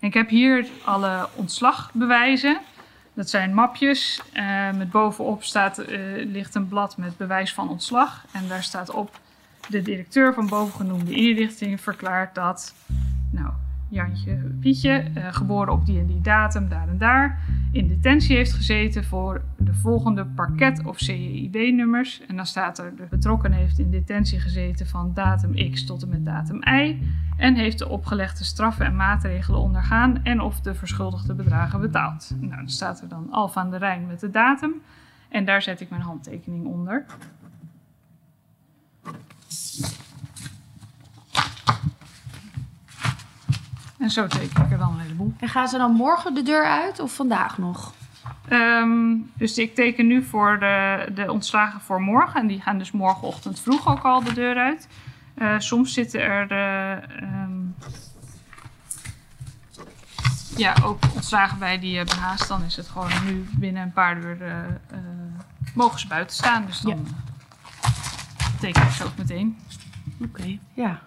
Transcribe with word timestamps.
ik 0.00 0.14
heb 0.14 0.28
hier 0.28 0.66
alle 0.84 1.28
ontslagbewijzen. 1.34 2.60
Dat 3.14 3.30
zijn 3.30 3.54
mapjes. 3.54 4.20
Uh, 4.34 4.70
met 4.72 4.90
bovenop 4.90 5.44
staat, 5.44 5.78
uh, 5.78 5.86
ligt 6.32 6.54
een 6.54 6.68
blad 6.68 6.96
met 6.96 7.16
bewijs 7.16 7.54
van 7.54 7.68
ontslag. 7.68 8.24
En 8.32 8.48
daar 8.48 8.62
staat 8.62 8.90
op: 8.90 9.20
de 9.68 9.82
directeur 9.82 10.34
van 10.34 10.48
bovengenoemde 10.48 11.12
inrichting 11.12 11.80
verklaart 11.80 12.34
dat. 12.34 12.74
Nou, 13.30 13.52
Jantje 13.90 14.36
Pietje, 14.60 15.04
uh, 15.16 15.26
geboren 15.30 15.72
op 15.72 15.86
die 15.86 15.98
en 15.98 16.06
die 16.06 16.20
datum, 16.20 16.68
daar 16.68 16.88
en 16.88 16.98
daar, 16.98 17.38
in 17.72 17.88
detentie 17.88 18.36
heeft 18.36 18.52
gezeten 18.52 19.04
voor 19.04 19.42
de 19.56 19.74
volgende 19.74 20.26
parket- 20.26 20.84
of 20.84 20.98
CEIB-nummers. 20.98 22.22
En 22.26 22.36
dan 22.36 22.46
staat 22.46 22.78
er, 22.78 22.96
de 22.96 23.06
betrokken 23.10 23.52
heeft 23.52 23.78
in 23.78 23.90
detentie 23.90 24.40
gezeten 24.40 24.86
van 24.86 25.10
datum 25.14 25.70
X 25.72 25.86
tot 25.86 26.02
en 26.02 26.08
met 26.08 26.24
datum 26.24 26.62
Y 26.62 26.98
en 27.36 27.54
heeft 27.54 27.78
de 27.78 27.88
opgelegde 27.88 28.44
straffen 28.44 28.86
en 28.86 28.96
maatregelen 28.96 29.60
ondergaan 29.60 30.24
en 30.24 30.40
of 30.40 30.60
de 30.60 30.74
verschuldigde 30.74 31.34
bedragen 31.34 31.80
betaald. 31.80 32.34
Nou, 32.40 32.56
dan 32.56 32.68
staat 32.68 33.00
er 33.00 33.08
dan 33.08 33.30
Alfa 33.30 33.60
aan 33.60 33.70
de 33.70 33.76
Rijn 33.76 34.06
met 34.06 34.20
de 34.20 34.30
datum 34.30 34.72
en 35.28 35.44
daar 35.44 35.62
zet 35.62 35.80
ik 35.80 35.90
mijn 35.90 36.02
handtekening 36.02 36.66
onder. 36.66 37.04
En 44.00 44.10
zo 44.10 44.26
teken 44.26 44.64
ik 44.64 44.70
er 44.70 44.78
dan 44.78 44.92
een 44.92 45.00
heleboel. 45.00 45.34
En 45.38 45.48
gaan 45.48 45.68
ze 45.68 45.78
dan 45.78 45.92
morgen 45.92 46.34
de 46.34 46.42
deur 46.42 46.64
uit 46.64 47.00
of 47.00 47.14
vandaag 47.14 47.58
nog? 47.58 47.92
Um, 48.50 49.30
dus 49.34 49.58
ik 49.58 49.74
teken 49.74 50.06
nu 50.06 50.22
voor 50.22 50.58
de, 50.58 51.08
de 51.14 51.32
ontslagen 51.32 51.80
voor 51.80 52.00
morgen. 52.00 52.40
En 52.40 52.46
die 52.46 52.60
gaan 52.60 52.78
dus 52.78 52.90
morgenochtend 52.90 53.60
vroeg 53.60 53.88
ook 53.88 54.02
al 54.02 54.24
de 54.24 54.32
deur 54.32 54.56
uit. 54.56 54.88
Uh, 55.36 55.58
soms 55.58 55.92
zitten 55.92 56.20
er 56.20 56.52
uh, 56.52 57.22
um, 57.22 57.74
ja, 60.56 60.74
ook 60.84 60.98
ontslagen 61.14 61.58
bij 61.58 61.78
die 61.78 61.96
hebben 61.96 62.16
haast. 62.16 62.48
Dan 62.48 62.62
is 62.62 62.76
het 62.76 62.88
gewoon 62.88 63.24
nu 63.24 63.48
binnen 63.52 63.82
een 63.82 63.92
paar 63.92 64.16
uur 64.16 64.42
uh, 64.42 64.56
mogen 65.74 66.00
ze 66.00 66.06
buiten 66.06 66.36
staan. 66.36 66.66
Dus 66.66 66.80
dan 66.80 67.06
ja. 67.06 67.88
teken 68.60 68.82
ik 68.82 68.90
ze 68.90 69.04
ook 69.04 69.16
meteen. 69.16 69.58
Oké, 70.20 70.40
okay. 70.40 70.60
ja. 70.74 71.00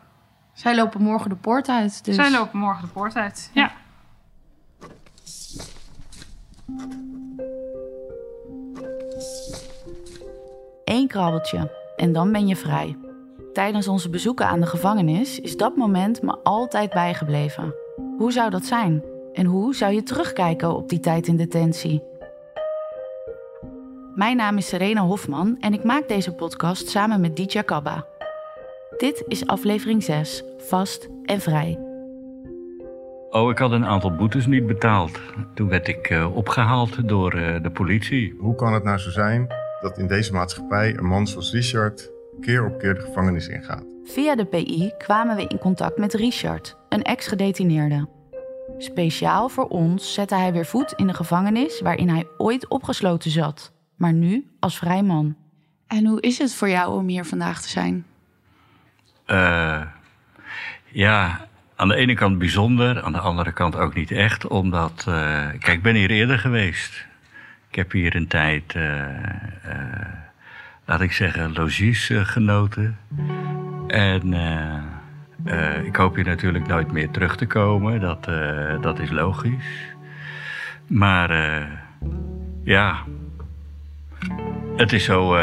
Zij 0.54 0.76
lopen 0.76 1.02
morgen 1.02 1.30
de 1.30 1.36
poort 1.36 1.70
uit. 1.70 2.06
Dus. 2.06 2.16
Zij 2.16 2.32
lopen 2.32 2.60
morgen 2.60 2.86
de 2.86 2.92
poort 2.92 3.16
uit, 3.16 3.52
ja. 3.54 3.72
Eén 10.86 11.08
krabbeltje 11.08 11.72
en 11.96 12.14
dan 12.14 12.32
ben 12.32 12.48
je 12.48 12.56
vrij. 12.56 12.98
Tijdens 13.54 13.88
onze 13.88 14.10
bezoeken 14.10 14.48
aan 14.48 14.60
de 14.60 14.66
gevangenis 14.66 15.40
is 15.40 15.58
dat 15.58 15.76
moment 15.76 16.22
me 16.22 16.38
altijd 16.44 16.90
bijgebleven. 16.90 17.74
Hoe 18.18 18.32
zou 18.32 18.50
dat 18.50 18.66
zijn? 18.66 19.04
En 19.34 19.46
hoe 19.46 19.76
zou 19.76 19.94
je 19.94 20.04
terugkijken 20.04 20.76
op 20.76 20.90
die 20.90 21.00
tijd 21.00 21.28
in 21.28 21.38
detentie? 21.38 22.04
Mijn 24.16 24.38
naam 24.38 24.58
is 24.58 24.68
Serena 24.68 25.02
Hofman 25.02 25.58
en 25.60 25.74
ik 25.74 25.84
maak 25.84 26.08
deze 26.08 26.34
podcast 26.34 26.88
samen 26.88 27.22
met 27.22 27.36
Ditya 27.36 27.62
Kabba. 27.62 28.06
Dit 28.98 29.24
is 29.28 29.48
aflevering 29.48 30.04
6, 30.04 30.44
vast 30.58 31.10
en 31.24 31.40
vrij. 31.40 31.80
Oh, 33.30 33.50
ik 33.50 33.58
had 33.58 33.72
een 33.72 33.86
aantal 33.86 34.16
boetes 34.16 34.46
niet 34.46 34.68
betaald. 34.68 35.20
Toen 35.54 35.68
werd 35.68 35.88
ik 35.88 36.10
uh, 36.10 36.36
opgehaald 36.36 37.08
door 37.08 37.36
uh, 37.36 37.64
de 37.64 37.72
politie. 37.72 38.36
Hoe 38.40 38.56
kan 38.56 38.74
het 38.74 38.84
nou 38.84 38.98
zo 38.98 39.10
zijn 39.10 39.48
dat 39.82 39.98
in 39.98 40.08
deze 40.08 40.34
maatschappij 40.34 40.98
een 40.98 41.06
man 41.06 41.28
zoals 41.28 41.52
Richard 41.52 42.12
keer 42.42 42.66
op 42.66 42.80
keer 42.80 42.94
de 42.94 43.02
gevangenis 43.02 43.48
ingaat? 43.48 43.84
Via 44.04 44.36
de 44.36 44.46
PI 44.46 44.92
kwamen 44.98 45.36
we 45.36 45.48
in 45.48 45.60
contact 45.60 45.98
met 45.98 46.14
Richard, 46.14 46.78
een 46.90 47.04
ex-gedetineerde. 47.04 48.08
Speciaal 48.78 49.50
voor 49.50 49.68
ons 49.68 50.14
zette 50.14 50.36
hij 50.36 50.54
weer 50.54 50.66
voet 50.66 50.94
in 50.96 51.08
de 51.08 51.14
gevangenis 51.14 51.82
waarin 51.82 52.10
hij 52.10 52.28
ooit 52.38 52.68
opgesloten 52.68 53.32
zat, 53.32 53.72
maar 53.96 54.14
nu 54.14 54.48
als 54.60 54.78
vrij 54.78 55.04
man. 55.04 55.36
En 55.88 56.06
hoe 56.06 56.22
is 56.22 56.38
het 56.38 56.54
voor 56.54 56.70
jou 56.70 56.98
om 56.98 57.08
hier 57.08 57.26
vandaag 57.26 57.62
te 57.62 57.70
zijn? 57.70 58.06
Uh, 59.28 59.82
ja, 60.86 61.48
aan 61.76 61.88
de 61.88 61.96
ene 61.96 62.14
kant 62.14 62.38
bijzonder, 62.38 63.02
aan 63.02 63.12
de 63.12 63.20
andere 63.20 63.52
kant 63.52 63.76
ook 63.76 63.94
niet 63.94 64.12
echt. 64.12 64.48
Omdat, 64.48 65.06
uh, 65.10 65.16
kijk, 65.50 65.68
ik 65.68 65.82
ben 65.82 65.96
hier 65.96 66.10
eerder 66.10 66.40
geweest. 66.40 67.06
Ik 67.70 67.76
heb 67.76 67.92
hier 67.92 68.16
een 68.16 68.28
tijd, 68.28 68.74
uh, 68.76 68.84
laat 70.86 71.02
ik 71.02 71.12
zeggen, 71.12 71.54
logies 71.54 72.12
genoten. 72.14 72.98
En 73.88 74.34
ik 75.86 75.96
hoop 75.96 76.16
hier 76.16 76.26
natuurlijk 76.26 76.68
nooit 76.68 76.92
meer 76.92 77.12
terug 77.12 77.36
te 77.36 77.46
komen. 77.46 78.00
Dat, 78.00 78.30
dat 78.82 79.00
is 79.00 79.10
logisch. 79.10 79.96
Maar 80.88 81.32
ja, 82.64 83.04
het 84.76 84.94
is 84.94 85.04
zo 85.04 85.38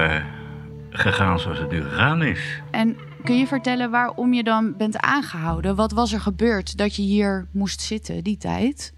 gegaan 0.91 1.41
zoals 1.41 1.59
het 1.59 1.71
nu 1.71 1.83
gegaan 1.83 2.23
is. 2.23 2.63
En 2.71 2.97
kun 3.25 3.39
je 3.39 3.47
vertellen 3.47 3.91
waarom 3.91 4.33
je 4.33 4.43
dan 4.43 4.77
bent 4.77 4.99
aangehouden? 4.99 5.75
Wat 5.75 5.93
was 5.93 6.13
er 6.13 6.21
gebeurd 6.21 6.77
dat 6.77 6.97
je 6.97 7.03
hier 7.03 7.47
moest 7.51 7.81
zitten 7.81 8.25
die 8.25 8.37
tijd? 8.37 8.95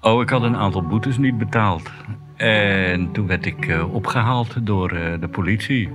Oh, 0.00 0.22
ik 0.22 0.28
had 0.28 0.42
een 0.42 0.56
aantal 0.56 0.82
boetes 0.82 1.18
niet 1.18 1.38
betaald. 1.38 1.90
En 2.36 3.12
toen 3.12 3.26
werd 3.26 3.46
ik 3.46 3.66
uh, 3.66 3.94
opgehaald 3.94 4.66
door 4.66 4.92
uh, 4.92 5.20
de 5.20 5.28
politie. 5.28 5.88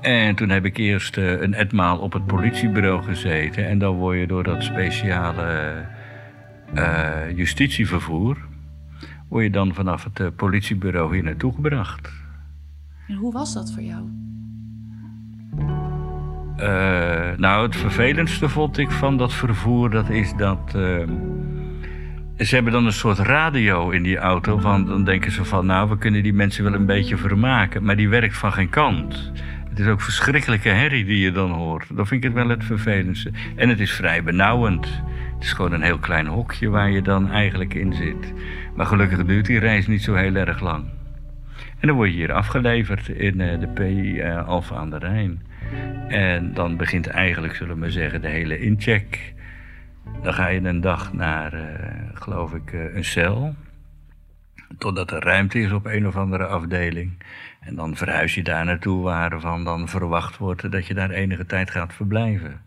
En 0.00 0.34
toen 0.34 0.48
heb 0.48 0.64
ik 0.64 0.76
eerst 0.76 1.16
uh, 1.16 1.40
een 1.40 1.54
etmaal 1.54 1.98
op 1.98 2.12
het 2.12 2.26
politiebureau 2.26 3.02
gezeten. 3.02 3.68
En 3.68 3.78
dan 3.78 3.96
word 3.96 4.18
je 4.18 4.26
door 4.26 4.44
dat 4.44 4.62
speciale 4.62 5.84
justitievervoer... 7.34 8.36
word 9.28 9.44
je 9.44 9.50
dan 9.50 9.74
vanaf 9.74 10.06
het 10.12 10.36
politiebureau 10.36 11.14
hier 11.14 11.24
naartoe 11.24 11.54
gebracht. 11.54 12.12
En 13.08 13.14
hoe 13.14 13.32
was 13.32 13.54
dat 13.54 13.72
voor 13.72 13.82
jou? 13.82 14.27
Uh, 16.60 17.36
nou, 17.36 17.66
het 17.66 17.76
vervelendste 17.76 18.48
vond 18.48 18.78
ik 18.78 18.90
van 18.90 19.16
dat 19.16 19.32
vervoer, 19.32 19.90
dat 19.90 20.08
is 20.08 20.34
dat. 20.36 20.72
Uh, 20.76 21.02
ze 22.38 22.54
hebben 22.54 22.72
dan 22.72 22.86
een 22.86 22.92
soort 22.92 23.18
radio 23.18 23.90
in 23.90 24.02
die 24.02 24.16
auto. 24.16 24.58
Van, 24.58 24.86
dan 24.86 25.04
denken 25.04 25.32
ze 25.32 25.44
van, 25.44 25.66
nou, 25.66 25.88
we 25.88 25.98
kunnen 25.98 26.22
die 26.22 26.32
mensen 26.32 26.64
wel 26.64 26.74
een 26.74 26.86
beetje 26.86 27.16
vermaken. 27.16 27.84
Maar 27.84 27.96
die 27.96 28.08
werkt 28.08 28.36
van 28.36 28.52
geen 28.52 28.68
kant. 28.68 29.32
Het 29.68 29.78
is 29.78 29.86
ook 29.86 30.00
verschrikkelijke 30.00 30.68
herrie 30.68 31.04
die 31.04 31.18
je 31.18 31.32
dan 31.32 31.50
hoort. 31.50 31.86
Dat 31.96 32.08
vind 32.08 32.24
ik 32.24 32.30
het 32.30 32.38
wel 32.38 32.48
het 32.48 32.64
vervelendste. 32.64 33.30
En 33.56 33.68
het 33.68 33.80
is 33.80 33.92
vrij 33.92 34.22
benauwend. 34.22 34.86
Het 35.34 35.44
is 35.44 35.52
gewoon 35.52 35.72
een 35.72 35.82
heel 35.82 35.98
klein 35.98 36.26
hokje 36.26 36.68
waar 36.68 36.90
je 36.90 37.02
dan 37.02 37.30
eigenlijk 37.30 37.74
in 37.74 37.92
zit. 37.92 38.32
Maar 38.74 38.86
gelukkig 38.86 39.24
duurt 39.24 39.46
die 39.46 39.58
reis 39.58 39.86
niet 39.86 40.02
zo 40.02 40.14
heel 40.14 40.34
erg 40.34 40.60
lang. 40.60 40.84
En 41.78 41.88
dan 41.88 41.96
word 41.96 42.10
je 42.10 42.16
hier 42.16 42.32
afgeleverd 42.32 43.08
in 43.08 43.40
uh, 43.40 43.60
de 43.60 43.90
uh, 43.90 44.48
Alfa 44.48 44.76
aan 44.76 44.90
de 44.90 44.98
Rijn. 44.98 45.42
En 46.08 46.54
dan 46.54 46.76
begint 46.76 47.06
eigenlijk, 47.06 47.54
zullen 47.54 47.80
we 47.80 47.90
zeggen, 47.90 48.20
de 48.20 48.28
hele 48.28 48.58
incheck. 48.58 49.34
Dan 50.22 50.34
ga 50.34 50.48
je 50.48 50.60
een 50.60 50.80
dag 50.80 51.12
naar, 51.12 51.54
uh, 51.54 51.60
geloof 52.12 52.54
ik, 52.54 52.72
uh, 52.72 52.94
een 52.94 53.04
cel. 53.04 53.54
Totdat 54.78 55.10
er 55.10 55.22
ruimte 55.22 55.58
is 55.58 55.72
op 55.72 55.86
een 55.86 56.06
of 56.06 56.16
andere 56.16 56.46
afdeling. 56.46 57.22
En 57.60 57.74
dan 57.74 57.96
verhuis 57.96 58.34
je 58.34 58.42
daar 58.42 58.64
naartoe 58.64 59.02
waarvan 59.02 59.64
dan 59.64 59.88
verwacht 59.88 60.36
wordt 60.36 60.72
dat 60.72 60.86
je 60.86 60.94
daar 60.94 61.10
enige 61.10 61.46
tijd 61.46 61.70
gaat 61.70 61.94
verblijven. 61.94 62.60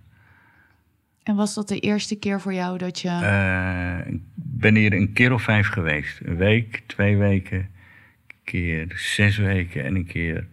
En 1.24 1.36
was 1.36 1.54
dat 1.54 1.68
de 1.68 1.80
eerste 1.80 2.20
keer 2.20 2.42
voor 2.42 2.54
jou 2.54 2.78
dat 2.78 3.00
je. 3.00 3.08
Uh, 3.08 4.14
ik 4.14 4.20
ben 4.34 4.76
hier 4.76 4.94
een 4.94 5.14
keer 5.14 5.34
of 5.34 5.42
vijf 5.42 5.68
geweest. 5.68 6.20
Een 6.24 6.36
week, 6.36 6.84
twee 6.86 7.18
weken, 7.18 7.58
een 7.58 8.36
keer 8.44 8.92
zes 8.96 9.38
weken 9.38 9.84
en 9.84 9.96
een 9.96 10.06
keer 10.06 10.48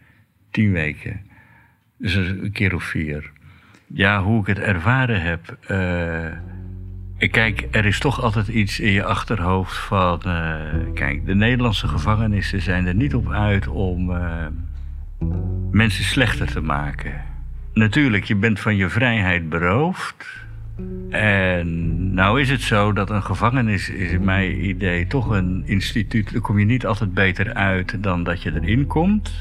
tien 0.50 0.73
weken. 0.73 1.28
Dus 1.99 2.15
een 2.15 2.53
keer 2.53 2.75
of 2.75 2.85
vier. 2.85 3.31
Ja, 3.87 4.23
hoe 4.23 4.41
ik 4.41 4.47
het 4.47 4.59
ervaren 4.59 5.23
heb. 5.23 5.56
Uh, 5.71 7.31
kijk, 7.31 7.69
er 7.71 7.85
is 7.85 7.99
toch 7.99 8.23
altijd 8.23 8.49
iets 8.49 8.81
in 8.81 8.93
je 8.93 9.05
achterhoofd 9.05 9.77
van. 9.77 10.21
Uh, 10.27 10.55
kijk, 10.95 11.27
de 11.27 11.35
Nederlandse 11.35 11.89
gevangenissen 11.89 12.62
zijn 12.62 12.87
er 12.87 12.95
niet 12.95 13.15
op 13.15 13.31
uit 13.31 13.69
om 13.69 14.11
uh, 14.11 14.47
mensen 15.71 16.05
slechter 16.05 16.47
te 16.47 16.61
maken. 16.61 17.25
Natuurlijk, 17.73 18.25
je 18.25 18.37
bent 18.37 18.61
van 18.61 18.77
je 18.77 18.89
vrijheid 18.89 19.49
beroofd. 19.49 20.38
En 21.11 22.15
nou 22.15 22.41
is 22.41 22.51
het 22.51 22.61
zo 22.61 22.93
dat 22.93 23.11
een 23.11 23.23
gevangenis 23.23 23.91
is 23.91 24.13
in 24.13 24.25
mijn 24.25 24.65
idee 24.65 25.07
toch 25.07 25.31
een 25.31 25.63
instituut. 25.67 26.33
Daar 26.33 26.41
kom 26.41 26.59
je 26.59 26.65
niet 26.65 26.87
altijd 26.87 27.15
beter 27.15 27.55
uit 27.55 28.03
dan 28.03 28.23
dat 28.25 28.43
je 28.43 28.53
erin 28.55 28.87
komt. 28.87 29.33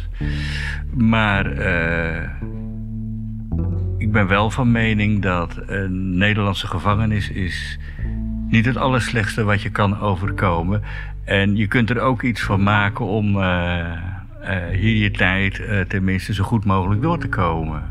Maar 0.94 1.57
uh, 1.57 2.30
ik 3.98 4.12
ben 4.12 4.28
wel 4.28 4.50
van 4.50 4.72
mening 4.72 5.22
dat 5.22 5.62
een 5.66 6.18
Nederlandse 6.18 6.68
gevangenis 6.68 7.30
is 7.30 7.80
niet 8.50 8.66
het 8.66 8.78
allerslechtste 8.78 9.44
wat 9.44 9.62
je 9.62 9.69
kan 9.69 10.00
overkomen. 10.00 10.81
En 11.24 11.56
je 11.56 11.68
kunt 11.68 11.90
er 11.90 12.00
ook 12.00 12.22
iets 12.22 12.42
van 12.42 12.63
maken 12.63 13.06
om 13.06 13.36
uh, 13.36 13.92
hier 14.71 14.95
je 14.95 15.11
tijd 15.11 15.61
tenminste 15.88 16.33
zo 16.33 16.44
goed 16.44 16.65
mogelijk 16.65 17.01
door 17.01 17.19
te 17.19 17.29
komen. 17.29 17.83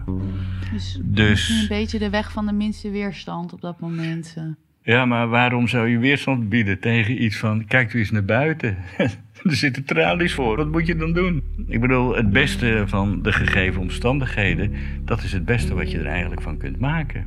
Dus, 0.72 1.00
dus 1.02 1.60
een 1.60 1.68
beetje 1.68 1.98
de 1.98 2.10
weg 2.10 2.32
van 2.32 2.46
de 2.46 2.52
minste 2.52 2.90
weerstand 2.90 3.52
op 3.52 3.60
dat 3.60 3.80
moment. 3.80 4.34
Uh. 4.38 4.44
Ja, 4.82 5.04
maar 5.04 5.28
waarom 5.28 5.68
zou 5.68 5.88
je 5.88 5.98
weerstand 5.98 6.48
bieden 6.48 6.80
tegen 6.80 7.22
iets 7.22 7.36
van... 7.36 7.64
kijk 7.64 7.92
u 7.92 7.98
eens 7.98 8.10
naar 8.10 8.24
buiten, 8.24 8.76
er 9.42 9.56
zitten 9.56 9.84
tralies 9.84 10.34
voor, 10.34 10.56
wat 10.56 10.70
moet 10.70 10.86
je 10.86 10.96
dan 10.96 11.12
doen? 11.12 11.42
Ik 11.66 11.80
bedoel, 11.80 12.16
het 12.16 12.30
beste 12.30 12.82
van 12.86 13.22
de 13.22 13.32
gegeven 13.32 13.80
omstandigheden... 13.80 14.72
dat 15.04 15.22
is 15.22 15.32
het 15.32 15.44
beste 15.44 15.74
wat 15.74 15.90
je 15.90 15.98
er 15.98 16.06
eigenlijk 16.06 16.42
van 16.42 16.56
kunt 16.56 16.78
maken. 16.78 17.26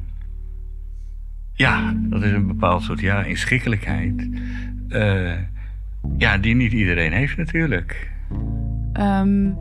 Ja, 1.54 1.96
dat 1.98 2.24
is 2.24 2.32
een 2.32 2.48
bepaald 2.48 2.84
soort 2.84 3.00
ja, 3.00 3.24
inschikkelijkheid. 3.24 4.30
Uh, 4.90 5.34
ja, 6.18 6.38
die 6.38 6.56
niet 6.56 6.72
iedereen 6.72 7.12
heeft 7.12 7.38
natuurlijk. 7.38 8.12
Um, 9.00 9.58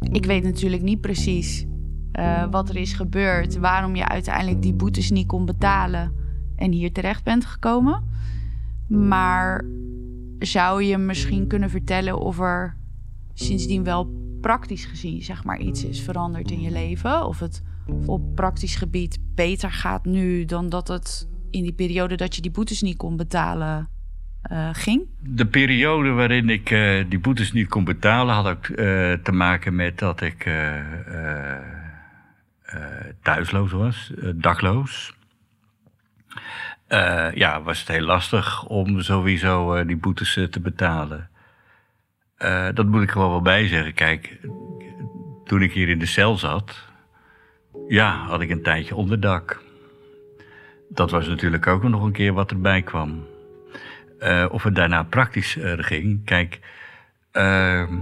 ik 0.00 0.26
weet 0.26 0.42
natuurlijk 0.42 0.82
niet 0.82 1.00
precies 1.00 1.66
uh, 2.12 2.50
wat 2.50 2.68
er 2.68 2.76
is 2.76 2.92
gebeurd, 2.92 3.58
waarom 3.58 3.96
je 3.96 4.08
uiteindelijk 4.08 4.62
die 4.62 4.74
boetes 4.74 5.10
niet 5.10 5.26
kon 5.26 5.44
betalen 5.44 6.12
en 6.56 6.72
hier 6.72 6.92
terecht 6.92 7.24
bent 7.24 7.44
gekomen. 7.44 8.04
Maar 8.88 9.64
zou 10.38 10.82
je 10.82 10.98
misschien 10.98 11.46
kunnen 11.46 11.70
vertellen 11.70 12.18
of 12.18 12.40
er 12.40 12.76
sindsdien 13.34 13.84
wel 13.84 14.10
praktisch 14.40 14.84
gezien 14.84 15.22
zeg 15.22 15.44
maar 15.44 15.60
iets 15.60 15.84
is 15.84 16.00
veranderd 16.00 16.50
in 16.50 16.60
je 16.60 16.70
leven? 16.70 17.26
Of 17.26 17.38
het 17.38 17.62
op 18.06 18.34
praktisch 18.34 18.76
gebied 18.76 19.18
beter 19.34 19.70
gaat 19.70 20.04
nu 20.04 20.44
dan 20.44 20.68
dat 20.68 20.88
het 20.88 21.28
in 21.50 21.62
die 21.62 21.72
periode 21.72 22.16
dat 22.16 22.34
je 22.34 22.42
die 22.42 22.50
boetes 22.50 22.82
niet 22.82 22.96
kon 22.96 23.16
betalen 23.16 23.88
uh, 24.52 24.68
ging? 24.72 25.06
De 25.18 25.46
periode 25.46 26.10
waarin 26.10 26.48
ik 26.50 26.70
uh, 26.70 27.04
die 27.08 27.18
boetes 27.18 27.52
niet 27.52 27.68
kon 27.68 27.84
betalen 27.84 28.34
had 28.34 28.46
ook 28.46 28.68
uh, 28.68 28.76
te 29.12 29.32
maken 29.32 29.74
met 29.74 29.98
dat 29.98 30.20
ik 30.20 30.48
thuisloos 33.22 33.72
was, 33.72 34.12
dakloos. 34.34 35.14
Uh, 36.88 37.28
ja, 37.34 37.62
was 37.62 37.78
het 37.78 37.88
heel 37.88 38.04
lastig 38.04 38.64
om 38.64 39.00
sowieso 39.00 39.84
die 39.84 39.96
boetes 39.96 40.32
te 40.50 40.60
betalen. 40.60 41.30
dat 42.74 42.86
moet 42.86 43.02
ik 43.02 43.10
gewoon 43.10 43.30
wel 43.30 43.42
bij 43.42 43.68
zeggen. 43.68 43.94
Kijk, 43.94 44.38
toen 45.44 45.62
ik 45.62 45.72
hier 45.72 45.88
in 45.88 45.98
de 45.98 46.06
cel 46.06 46.38
zat, 46.38 46.88
ja, 47.88 48.26
had 48.26 48.40
ik 48.40 48.50
een 48.50 48.62
tijdje 48.62 48.94
onderdak. 48.94 49.62
Dat 50.88 51.10
was 51.10 51.26
natuurlijk 51.26 51.66
ook 51.66 51.82
nog 51.82 52.02
een 52.02 52.12
keer 52.12 52.32
wat 52.32 52.50
erbij 52.50 52.82
kwam. 52.82 53.26
Of 54.50 54.62
het 54.62 54.74
daarna 54.74 55.02
praktisch 55.02 55.56
ging, 55.60 56.24
kijk, 56.24 56.60
ehm, 57.32 57.94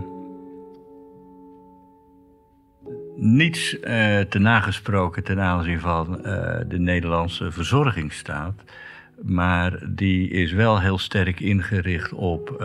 niets 3.17 3.75
uh, 3.75 3.81
te 4.21 4.39
nagesproken 4.39 5.25
ten 5.25 5.41
aanzien 5.41 5.81
van 5.81 6.23
de 6.69 6.79
Nederlandse 6.79 7.53
verzorgingsstaat. 7.53 8.63
Maar 9.23 9.79
die 9.89 10.31
is 10.31 10.53
wel 10.53 10.81
heel 10.81 10.99
sterk 10.99 11.41
ingericht 11.41 12.13
op 12.13 12.65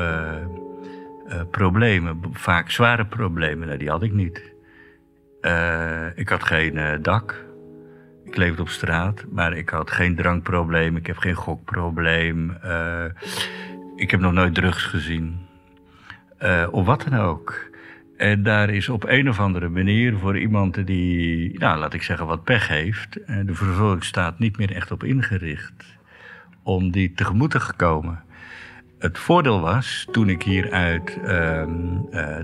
problemen. 1.51 2.19
Vaak 2.31 2.69
zware 2.69 3.05
problemen. 3.05 3.67
Nou, 3.67 3.79
die 3.79 3.89
had 3.89 4.03
ik 4.03 4.13
niet. 4.13 4.53
ik 6.15 6.29
had 6.29 6.43
geen 6.43 7.01
dak. 7.01 7.52
Ik 8.23 8.35
leefde 8.35 8.61
op 8.61 8.69
straat. 8.69 9.25
Maar 9.29 9.53
ik 9.53 9.69
had 9.69 9.91
geen 9.91 10.15
drankprobleem. 10.15 10.95
Ik 10.95 11.07
heb 11.07 11.17
geen 11.17 11.35
gokprobleem. 11.35 12.57
ik 13.95 14.11
heb 14.11 14.19
nog 14.19 14.33
nooit 14.33 14.53
drugs 14.53 14.83
gezien. 14.83 15.39
of 16.71 16.85
wat 16.85 17.05
dan 17.09 17.19
ook. 17.19 17.71
En 18.17 18.43
daar 18.43 18.69
is 18.69 18.89
op 18.89 19.03
een 19.07 19.29
of 19.29 19.39
andere 19.39 19.69
manier 19.69 20.17
voor 20.17 20.37
iemand 20.37 20.87
die, 20.87 21.59
nou, 21.59 21.79
laat 21.79 21.93
ik 21.93 22.03
zeggen, 22.03 22.25
wat 22.25 22.43
pech 22.43 22.67
heeft, 22.67 23.23
eh, 23.23 23.35
de 23.45 23.53
verzorgingsstaat 23.53 24.39
niet 24.39 24.57
meer 24.57 24.75
echt 24.75 24.91
op 24.91 25.03
ingericht 25.03 25.97
om 26.63 26.91
die 26.91 27.13
tegemoet 27.13 27.51
te 27.51 27.73
komen. 27.75 28.23
Het 28.99 29.19
voordeel 29.19 29.59
was, 29.61 30.07
toen 30.11 30.29
ik 30.29 30.43
hier 30.43 30.71
uit 30.71 31.17
uh, 31.23 31.27
uh, 31.27 31.65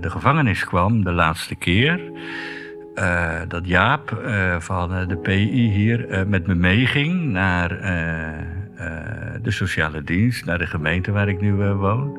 de 0.00 0.10
gevangenis 0.10 0.64
kwam, 0.64 1.04
de 1.04 1.12
laatste 1.12 1.54
keer, 1.54 2.00
uh, 3.00 3.40
dat 3.48 3.66
Jaap 3.66 4.22
van 4.58 5.08
de 5.08 5.16
PI 5.16 5.70
hier 5.70 6.26
met 6.28 6.46
me 6.46 6.54
meeging 6.54 7.24
naar 7.24 7.68
de 9.42 9.50
sociale 9.50 10.02
dienst, 10.02 10.44
naar 10.44 10.58
de 10.58 10.66
gemeente 10.66 11.12
waar 11.12 11.28
ik 11.28 11.40
nu 11.40 11.54
woon. 11.54 12.18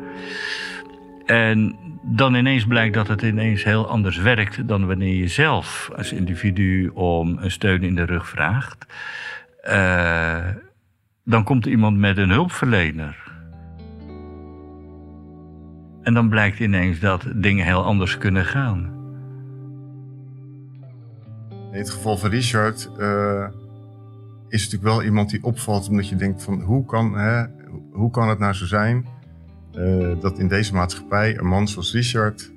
En 1.25 1.75
dan 2.03 2.35
ineens 2.35 2.65
blijkt 2.65 2.93
dat 2.93 3.07
het 3.07 3.21
ineens 3.21 3.63
heel 3.63 3.87
anders 3.87 4.17
werkt 4.17 4.67
dan 4.67 4.87
wanneer 4.87 5.15
je 5.15 5.27
zelf 5.27 5.91
als 5.95 6.13
individu 6.13 6.87
om 6.87 7.37
een 7.37 7.51
steun 7.51 7.83
in 7.83 7.95
de 7.95 8.03
rug 8.05 8.29
vraagt. 8.29 8.85
Dan 11.25 11.43
komt 11.43 11.65
er 11.65 11.71
iemand 11.71 11.97
met 11.97 12.17
een 12.17 12.29
hulpverlener. 12.29 13.17
En 16.03 16.13
dan 16.13 16.29
blijkt 16.29 16.59
ineens 16.59 16.99
dat 16.99 17.25
dingen 17.35 17.65
heel 17.65 17.83
anders 17.83 18.17
kunnen 18.17 18.45
gaan. 18.45 19.00
In 21.71 21.77
het 21.77 21.89
geval 21.89 22.17
van 22.17 22.29
Richard 22.29 22.89
uh, 22.99 23.47
is 24.47 24.63
natuurlijk 24.63 24.93
wel 24.93 25.03
iemand 25.03 25.29
die 25.29 25.43
opvalt 25.43 25.89
omdat 25.89 26.09
je 26.09 26.15
denkt 26.15 26.43
van 26.43 26.61
hoe 26.61 26.85
kan, 26.85 27.17
hè, 27.17 27.45
hoe 27.91 28.11
kan 28.11 28.29
het 28.29 28.39
nou 28.39 28.53
zo 28.53 28.65
zijn 28.65 29.07
uh, 29.75 30.21
dat 30.21 30.39
in 30.39 30.47
deze 30.47 30.73
maatschappij 30.73 31.37
een 31.37 31.47
man 31.47 31.67
zoals 31.67 31.93
Richard 31.93 32.51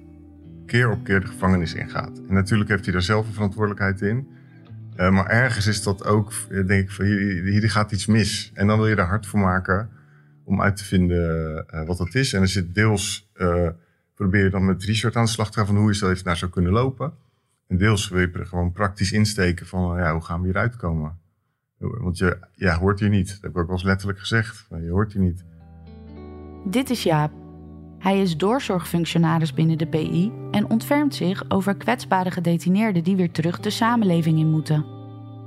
keer 0.66 0.90
op 0.90 1.04
keer 1.04 1.20
de 1.20 1.26
gevangenis 1.26 1.74
ingaat. 1.74 2.20
En 2.28 2.34
natuurlijk 2.34 2.70
heeft 2.70 2.84
hij 2.84 2.92
daar 2.92 3.02
zelf 3.02 3.26
een 3.26 3.32
verantwoordelijkheid 3.32 4.00
in. 4.00 4.28
Uh, 4.96 5.10
maar 5.10 5.26
ergens 5.26 5.66
is 5.66 5.82
dat 5.82 6.04
ook, 6.04 6.32
denk 6.48 6.70
ik, 6.70 6.90
van 6.90 7.04
hier, 7.04 7.70
gaat 7.70 7.92
iets 7.92 8.06
mis. 8.06 8.50
En 8.54 8.66
dan 8.66 8.78
wil 8.78 8.88
je 8.88 8.96
er 8.96 9.06
hard 9.06 9.26
voor 9.26 9.40
maken 9.40 9.90
om 10.44 10.62
uit 10.62 10.76
te 10.76 10.84
vinden 10.84 11.66
wat 11.86 11.98
dat 11.98 12.14
is. 12.14 12.32
En 12.32 12.40
er 12.40 12.48
zit 12.48 12.74
deels, 12.74 13.30
probeer 14.14 14.44
je 14.44 14.50
dan 14.50 14.64
met 14.64 14.84
Richard 14.84 15.16
aan 15.16 15.24
de 15.24 15.30
slag 15.30 15.50
te 15.50 15.58
gaan 15.58 15.66
van 15.66 15.76
hoe 15.76 15.90
is 15.90 15.98
dat 15.98 16.08
heeft 16.08 16.24
naar 16.24 16.36
zou 16.36 16.50
kunnen 16.50 16.72
lopen. 16.72 17.12
En 17.66 17.76
deels 17.76 18.08
wil 18.08 18.20
je 18.20 18.30
er 18.32 18.46
gewoon 18.46 18.72
praktisch 18.72 19.12
insteken 19.12 19.66
van 19.66 19.98
ja, 19.98 20.12
hoe 20.12 20.22
gaan 20.22 20.40
we 20.40 20.44
hieruit 20.44 20.76
komen. 20.76 21.18
Want 21.78 22.18
je 22.18 22.38
ja, 22.52 22.78
hoort 22.78 23.00
hier 23.00 23.08
niet. 23.08 23.28
Dat 23.28 23.40
heb 23.40 23.50
ik 23.50 23.56
ook 23.56 23.66
wel 23.66 23.76
eens 23.76 23.84
letterlijk 23.84 24.18
gezegd. 24.18 24.66
Je 24.68 24.90
hoort 24.90 25.12
hier 25.12 25.22
niet. 25.22 25.44
Dit 26.64 26.90
is 26.90 27.02
Jaap. 27.02 27.32
Hij 27.98 28.20
is 28.20 28.36
doorzorgfunctionaris 28.36 29.54
binnen 29.54 29.78
de 29.78 29.86
PI 29.86 30.32
en 30.50 30.70
ontfermt 30.70 31.14
zich 31.14 31.44
over 31.48 31.76
kwetsbare 31.76 32.30
gedetineerden 32.30 33.04
die 33.04 33.16
weer 33.16 33.30
terug 33.30 33.60
de 33.60 33.70
samenleving 33.70 34.38
in 34.38 34.50
moeten. 34.50 34.84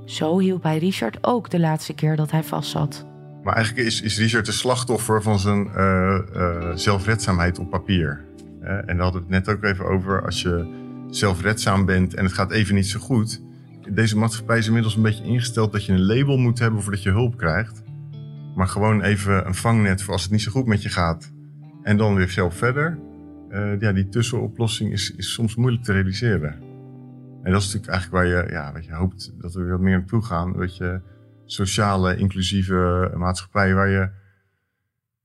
Zo 0.06 0.40
hielp 0.40 0.64
hij 0.64 0.78
Richard 0.78 1.18
ook 1.22 1.50
de 1.50 1.60
laatste 1.60 1.94
keer 1.94 2.16
dat 2.16 2.32
hij 2.32 2.44
vastzat. 2.44 3.06
Maar 3.44 3.56
eigenlijk 3.56 3.88
is, 3.88 4.02
is 4.02 4.18
Richard 4.18 4.46
de 4.46 4.52
slachtoffer 4.52 5.22
van 5.22 5.40
zijn 5.40 5.68
uh, 5.68 6.20
uh, 6.36 6.72
zelfredzaamheid 6.76 7.60
op 7.60 7.70
papier. 7.70 8.26
En 8.62 8.86
daar 8.86 9.00
hadden 9.00 9.28
we 9.28 9.36
het 9.36 9.46
net 9.46 9.56
ook 9.56 9.64
even 9.64 9.86
over. 9.86 10.26
Als 10.26 10.42
je 10.42 10.86
zelfredzaam 11.10 11.86
bent 11.86 12.14
en 12.14 12.24
het 12.24 12.34
gaat 12.34 12.52
even 12.52 12.76
niet 12.76 12.88
zo 12.88 13.00
goed. 13.00 13.42
Deze 13.90 14.18
maatschappij 14.18 14.58
is 14.58 14.68
inmiddels 14.68 14.96
een 14.96 15.02
beetje 15.02 15.24
ingesteld 15.24 15.72
dat 15.72 15.86
je 15.86 15.94
een 15.94 16.06
label 16.06 16.38
moet 16.38 16.60
hebben 16.60 16.82
voordat 16.82 17.04
je 17.04 17.10
hulp 17.10 17.38
krijgt. 17.38 17.84
Maar 18.56 18.68
gewoon 18.68 19.02
even 19.02 19.48
een 19.48 19.56
vangnet 19.56 20.02
voor 20.02 20.14
als 20.14 20.24
het 20.24 20.32
niet 20.32 20.42
zo 20.42 20.52
goed 20.52 20.66
met 20.66 20.82
je 20.82 20.90
gaat. 20.90 21.32
En 21.84 21.98
dan 21.98 22.16
weer 22.16 22.30
zelf 22.30 22.58
verder. 22.58 23.00
Uh, 23.50 23.80
ja, 23.80 23.92
die 23.92 24.10
tussenoplossing 24.10 24.92
is, 24.92 25.16
is 25.16 25.34
soms 25.34 25.56
moeilijk 25.56 25.84
te 25.84 25.92
realiseren. 25.92 26.54
En 27.44 27.52
dat 27.52 27.62
is 27.62 27.74
natuurlijk 27.74 27.92
eigenlijk 27.92 28.12
waar 28.12 28.46
je, 28.46 28.52
ja, 28.52 28.74
wat 28.74 28.86
je 28.86 28.94
hoopt 28.94 29.34
dat 29.38 29.54
we 29.54 29.66
wat 29.66 29.80
meer 29.80 29.98
naartoe 29.98 30.24
gaan. 30.24 30.54
Dat 30.54 30.78
je 30.78 31.02
sociale, 31.46 32.18
inclusieve 32.18 33.12
maatschappij 33.16 33.74
waar 33.74 33.90
je 33.90 34.10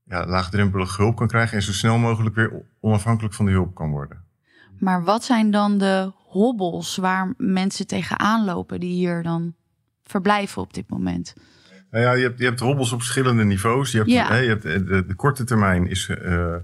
ja, 0.03 0.25
laagdrempelig 0.25 0.97
hulp 0.97 1.15
kan 1.15 1.27
krijgen 1.27 1.57
en 1.57 1.63
zo 1.63 1.71
snel 1.71 1.97
mogelijk 1.97 2.35
weer 2.35 2.65
onafhankelijk 2.79 3.33
van 3.33 3.45
die 3.45 3.55
hulp 3.55 3.75
kan 3.75 3.89
worden. 3.89 4.23
Maar 4.83 5.03
wat 5.03 5.23
zijn 5.23 5.51
dan 5.51 5.77
de 5.77 6.11
hobbels 6.15 6.95
waar 6.95 7.33
mensen 7.37 7.87
tegenaan 7.87 8.45
lopen 8.45 8.79
die 8.79 8.93
hier 8.93 9.23
dan 9.23 9.53
verblijven 10.03 10.61
op 10.61 10.73
dit 10.73 10.89
moment? 10.89 11.33
Nou 11.91 12.03
ja, 12.03 12.11
je 12.11 12.23
hebt, 12.23 12.39
je 12.39 12.45
hebt 12.45 12.59
hobbels 12.59 12.91
op 12.91 12.99
verschillende 12.99 13.43
niveaus. 13.43 13.91
Je 13.91 13.97
hebt, 13.97 14.29
hè, 14.29 14.37
je 14.37 14.47
hebt 14.47 14.65
eh, 14.65 14.73
de, 14.73 15.05
de, 15.05 15.15
korte 15.15 15.43
termijn 15.43 15.87
is 15.87 16.09
uh, 16.09 16.55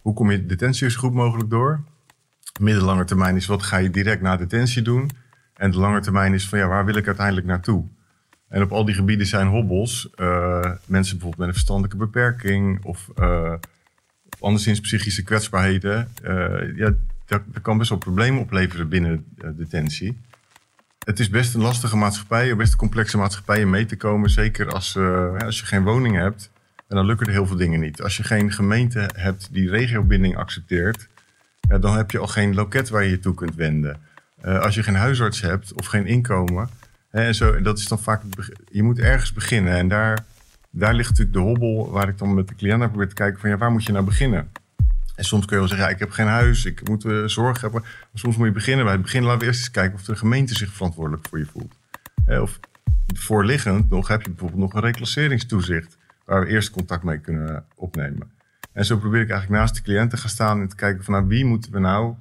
hoe 0.00 0.14
kom 0.14 0.30
je 0.30 0.46
detentie 0.46 0.90
zo 0.90 1.00
goed 1.00 1.12
mogelijk 1.12 1.50
door. 1.50 1.80
Middellange 2.60 3.04
termijn 3.04 3.36
is 3.36 3.46
wat 3.46 3.62
ga 3.62 3.76
je 3.76 3.90
direct 3.90 4.22
na 4.22 4.36
detentie 4.36 4.82
doen. 4.82 5.10
En 5.54 5.70
de 5.70 5.78
lange 5.78 6.00
termijn 6.00 6.34
is 6.34 6.48
van 6.48 6.58
ja, 6.58 6.66
waar 6.68 6.84
wil 6.84 6.96
ik 6.96 7.06
uiteindelijk 7.06 7.46
naartoe? 7.46 7.84
En 8.48 8.62
op 8.62 8.72
al 8.72 8.84
die 8.84 8.94
gebieden 8.94 9.26
zijn 9.26 9.46
hobbels. 9.46 10.08
Uh, 10.16 10.60
mensen 10.86 11.18
bijvoorbeeld 11.18 11.36
met 11.36 11.46
een 11.46 11.54
verstandelijke 11.54 11.96
beperking 11.96 12.84
of, 12.84 13.10
uh, 13.18 13.54
anderszins 14.40 14.80
psychische 14.80 15.22
kwetsbaarheden. 15.22 16.08
Ja, 16.76 16.94
dat, 17.26 17.42
kan 17.62 17.78
best 17.78 17.90
wel 17.90 17.98
problemen 17.98 18.40
opleveren 18.40 18.88
binnen 18.88 19.26
detentie. 19.56 20.20
Het 21.04 21.18
is 21.18 21.28
best 21.28 21.54
een 21.54 21.60
lastige 21.60 21.96
maatschappij, 21.96 22.56
best 22.56 22.72
een 22.72 22.78
complexe 22.78 23.16
maatschappij 23.16 23.64
om 23.64 23.70
mee 23.70 23.86
te 23.86 23.96
komen. 23.96 24.30
Zeker 24.30 24.72
als, 24.72 24.96
als 25.38 25.60
je 25.60 25.66
geen 25.66 25.82
woning 25.82 26.16
hebt. 26.16 26.50
En 26.88 26.96
dan 26.96 27.06
lukken 27.06 27.26
er 27.26 27.32
heel 27.32 27.46
veel 27.46 27.56
dingen 27.56 27.80
niet. 27.80 28.02
Als 28.02 28.16
je 28.16 28.22
geen 28.22 28.52
gemeente 28.52 29.10
hebt 29.16 29.48
die 29.52 29.70
regiobinding 29.70 30.36
accepteert, 30.36 31.08
dan 31.80 31.96
heb 31.96 32.10
je 32.10 32.18
al 32.18 32.26
geen 32.26 32.54
loket 32.54 32.88
waar 32.88 33.04
je 33.04 33.10
je 33.10 33.18
toe 33.18 33.34
kunt 33.34 33.54
wenden. 33.54 34.00
als 34.42 34.74
je 34.74 34.82
geen 34.82 34.94
huisarts 34.94 35.40
hebt 35.40 35.72
of 35.72 35.86
geen 35.86 36.06
inkomen, 36.06 36.68
en 37.14 37.34
zo, 37.34 37.60
dat 37.60 37.78
is 37.78 37.88
dan 37.88 37.98
vaak, 37.98 38.22
je 38.70 38.82
moet 38.82 38.98
ergens 38.98 39.32
beginnen. 39.32 39.72
En 39.72 39.88
daar, 39.88 40.24
daar 40.70 40.94
ligt 40.94 41.08
natuurlijk 41.08 41.36
de 41.36 41.42
hobbel 41.42 41.90
waar 41.90 42.08
ik 42.08 42.18
dan 42.18 42.34
met 42.34 42.48
de 42.48 42.54
cliënt 42.54 42.78
naar 42.78 42.88
probeer 42.88 43.08
te 43.08 43.14
kijken 43.14 43.40
van 43.40 43.50
ja, 43.50 43.56
waar 43.56 43.70
moet 43.70 43.84
je 43.84 43.92
nou 43.92 44.04
beginnen? 44.04 44.50
En 45.14 45.24
soms 45.24 45.46
kun 45.46 45.56
je 45.56 45.62
wel 45.62 45.76
zeggen, 45.76 45.94
ik 45.94 45.98
heb 45.98 46.10
geen 46.10 46.26
huis, 46.26 46.64
ik 46.64 46.88
moet 46.88 47.04
uh, 47.04 47.26
zorg 47.26 47.60
hebben. 47.60 47.80
Maar 47.82 48.10
soms 48.14 48.36
moet 48.36 48.46
je 48.46 48.52
beginnen. 48.52 48.84
Bij 48.84 48.94
het 48.94 49.02
begin 49.02 49.22
laten 49.22 49.38
we 49.38 49.46
eerst 49.46 49.58
eens 49.58 49.70
kijken 49.70 49.94
of 49.94 50.04
de 50.04 50.16
gemeente 50.16 50.54
zich 50.54 50.72
verantwoordelijk 50.72 51.28
voor 51.28 51.38
je 51.38 51.46
voelt. 51.46 51.74
of 52.26 52.60
voorliggend 53.14 53.90
nog 53.90 54.08
heb 54.08 54.22
je 54.22 54.30
bijvoorbeeld 54.30 54.60
nog 54.60 54.74
een 54.74 54.80
reclasseringstoezicht. 54.80 55.96
Waar 56.24 56.40
we 56.40 56.46
eerst 56.46 56.70
contact 56.70 57.02
mee 57.02 57.18
kunnen 57.18 57.64
opnemen. 57.74 58.30
En 58.72 58.84
zo 58.84 58.96
probeer 58.96 59.20
ik 59.20 59.30
eigenlijk 59.30 59.60
naast 59.60 59.74
de 59.74 59.82
cliënten 59.82 60.18
gaan 60.18 60.30
staan 60.30 60.60
en 60.60 60.68
te 60.68 60.76
kijken 60.76 61.04
van 61.04 61.14
nou, 61.14 61.26
wie 61.26 61.44
moeten 61.44 61.72
we 61.72 61.78
nou 61.78 62.14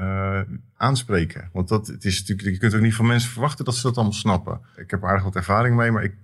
uh, 0.00 0.40
aanspreken. 0.76 1.48
Want 1.52 1.68
dat, 1.68 1.86
het 1.86 2.04
is 2.04 2.18
natuurlijk, 2.20 2.48
je 2.48 2.58
kunt 2.58 2.74
ook 2.74 2.80
niet 2.80 2.94
van 2.94 3.06
mensen 3.06 3.30
verwachten 3.30 3.64
dat 3.64 3.74
ze 3.74 3.82
dat 3.82 3.94
allemaal 3.94 4.12
snappen. 4.12 4.60
Ik 4.76 4.90
heb 4.90 5.04
aardig 5.04 5.22
wat 5.22 5.36
ervaring 5.36 5.76
mee, 5.76 5.90
maar 5.90 6.02
ik, 6.02 6.14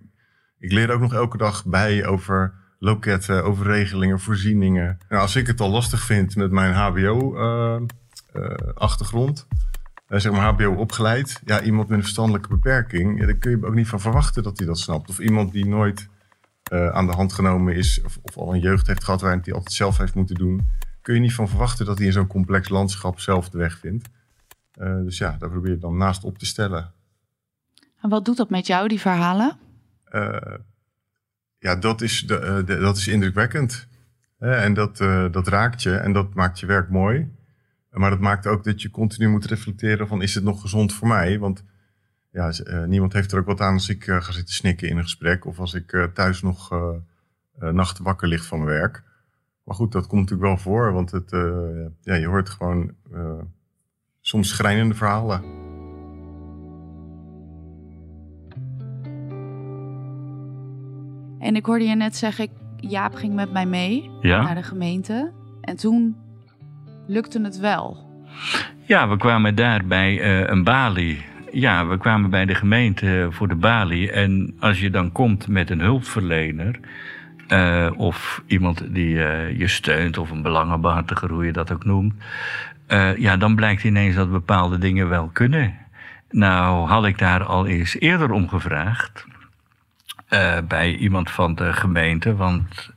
ik 0.59 0.73
leer 0.73 0.91
ook 0.91 1.01
nog 1.01 1.15
elke 1.15 1.37
dag 1.37 1.65
bij 1.65 2.07
over 2.07 2.55
loketten, 2.85 3.45
over 3.45 3.67
regelingen, 3.67 4.21
voorzieningen. 4.21 4.99
Nou, 5.09 5.23
als 5.23 5.37
ik 5.37 5.47
het 5.47 5.61
al 5.61 5.71
lastig 5.71 6.01
vind 6.01 6.37
met 6.37 6.51
mijn 6.51 6.75
HBO-achtergrond, 6.75 9.47
uh, 9.51 9.59
uh, 10.09 10.19
zeg 10.21 10.33
maar 10.33 10.53
HBO 10.53 10.75
opgeleid, 10.75 11.41
ja, 11.45 11.63
iemand 11.63 11.89
met 11.89 11.97
een 11.97 12.05
verstandelijke 12.05 12.49
beperking, 12.49 13.21
ja, 13.21 13.27
daar 13.27 13.35
kun 13.35 13.51
je 13.51 13.67
ook 13.67 13.75
niet 13.75 13.89
van 13.89 14.01
verwachten 14.01 14.43
dat 14.43 14.59
hij 14.59 14.67
dat 14.67 14.79
snapt. 14.79 15.09
Of 15.09 15.19
iemand 15.19 15.53
die 15.53 15.67
nooit 15.67 16.09
uh, 16.73 16.89
aan 16.89 17.07
de 17.07 17.13
hand 17.13 17.33
genomen 17.33 17.75
is, 17.75 18.03
of, 18.05 18.19
of, 18.23 18.37
al 18.37 18.55
een 18.55 18.61
jeugd 18.61 18.87
heeft 18.87 19.05
gehad 19.05 19.21
waarin 19.21 19.41
hij 19.45 19.55
altijd 19.55 19.75
zelf 19.75 19.99
heeft 19.99 20.15
moeten 20.15 20.37
doen 20.37 20.63
kun 21.05 21.15
je 21.15 21.21
niet 21.21 21.35
van 21.35 21.49
verwachten 21.49 21.87
dat 21.87 21.99
hij 21.99 22.07
in 22.07 22.13
zo'n 22.13 22.27
complex 22.27 22.69
landschap 22.69 23.21
zelf 23.21 23.49
de 23.49 23.59
weg 23.59 23.79
vindt. 23.79 24.09
Uh, 24.79 24.97
dus 24.97 25.19
ja, 25.19 25.37
daar 25.39 25.51
probeer 25.51 25.71
je 25.71 25.79
dan 25.79 25.97
naast 25.97 26.25
op 26.25 26.39
te 26.39 26.47
stellen. 26.47 26.93
En 28.01 28.09
wat 28.09 28.25
doet 28.25 28.37
dat 28.37 28.51
met 28.51 28.67
jou, 28.67 28.89
die 28.89 29.01
verhalen? 29.01 29.59
Ja, 31.65 31.77
dat 31.77 32.01
is, 32.01 32.27
de, 32.27 32.63
de, 32.67 32.79
dat 32.79 32.97
is 32.97 33.09
indrukwekkend. 33.09 33.89
en 34.39 34.75
dat, 34.75 34.97
dat 35.33 35.49
raakt 35.49 35.83
je 35.83 35.97
en 35.97 36.13
dat 36.13 36.35
maakt 36.35 36.61
je 36.61 36.67
werk 36.67 36.91
mooi. 36.91 37.33
Maar 37.91 38.11
dat 38.11 38.21
maakt 38.21 38.47
ook 38.47 38.65
dat 38.65 38.83
je 38.83 38.91
continu 38.91 39.29
moet 39.29 39.45
reflecteren 39.45 40.09
van 40.09 40.23
is 40.23 40.35
het 40.35 40.45
nog 40.45 40.61
gezond 40.61 40.93
voor 40.93 41.09
mij? 41.09 41.39
Want 41.39 41.65
ja, 42.31 42.53
niemand 42.87 43.13
heeft 43.13 43.33
er 43.33 43.39
ook 43.39 43.47
wat 43.47 43.61
aan 43.61 43.73
als 43.73 43.89
ik 43.89 44.05
ga 44.05 44.33
zitten 44.33 44.55
snikken 44.55 44.89
in 44.89 44.97
een 44.97 45.03
gesprek. 45.03 45.47
Of 45.47 45.59
als 45.59 45.75
ik 45.75 46.09
thuis 46.15 46.43
nog 46.43 46.71
nachten 47.59 48.05
wakker 48.05 48.29
ligt 48.29 48.47
van 48.47 48.59
mijn 48.59 48.79
werk. 48.79 49.03
Maar 49.63 49.75
goed, 49.75 49.93
dat 49.93 50.07
komt 50.07 50.21
natuurlijk 50.21 50.49
wel 50.49 50.59
voor, 50.59 50.93
want 50.93 51.11
het, 51.11 51.31
ja, 52.01 52.15
je 52.15 52.27
hoort 52.27 52.51
gewoon 52.51 52.95
soms 54.21 54.49
schrijnende 54.49 54.95
verhalen. 54.95 55.43
En 61.45 61.57
ik 61.57 61.67
hoorde 61.67 61.85
je 61.85 61.95
net 61.95 62.17
zeggen, 62.17 62.49
Jaap 62.77 63.15
ging 63.15 63.35
met 63.35 63.53
mij 63.53 63.67
mee 63.67 64.11
ja. 64.21 64.43
naar 64.43 64.55
de 64.55 64.63
gemeente. 64.63 65.33
En 65.61 65.77
toen 65.77 66.17
lukte 67.07 67.41
het 67.41 67.59
wel. 67.59 68.11
Ja, 68.87 69.09
we 69.09 69.17
kwamen 69.17 69.55
daar 69.55 69.85
bij 69.85 70.13
uh, 70.13 70.49
een 70.49 70.65
balie. 70.65 71.25
Ja, 71.53 71.87
we 71.87 71.99
kwamen 71.99 72.31
bij 72.31 72.45
de 72.45 72.55
gemeente 72.55 73.29
voor 73.31 73.49
de 73.49 73.55
balie. 73.55 74.11
En 74.11 74.55
als 74.61 74.81
je 74.81 74.91
dan 74.91 75.13
komt 75.13 75.49
met 75.49 75.71
een 75.71 75.81
hulpverlener 75.81 76.81
uh, 77.49 77.91
of 77.97 78.43
iemand 78.47 78.95
die 78.95 79.15
uh, 79.15 79.59
je 79.59 79.69
steunt, 79.69 80.19
of 80.19 80.31
een 80.31 80.43
belangenbehartiger, 80.43 81.31
hoe 81.31 81.45
je 81.45 81.53
dat 81.53 81.73
ook 81.73 81.85
noemt. 81.85 82.15
Uh, 82.89 83.17
ja, 83.17 83.37
dan 83.37 83.55
blijkt 83.55 83.85
ineens 83.85 84.15
dat 84.15 84.31
bepaalde 84.31 84.79
dingen 84.79 85.09
wel 85.09 85.31
kunnen. 85.33 85.75
Nou 86.31 86.89
had 86.89 87.07
ik 87.07 87.19
daar 87.19 87.45
al 87.45 87.67
eens 87.67 87.99
eerder 87.99 88.31
om 88.31 88.49
gevraagd. 88.49 89.27
Bij 90.69 90.95
iemand 90.95 91.31
van 91.31 91.55
de 91.55 91.73
gemeente, 91.73 92.37
want 92.37 92.91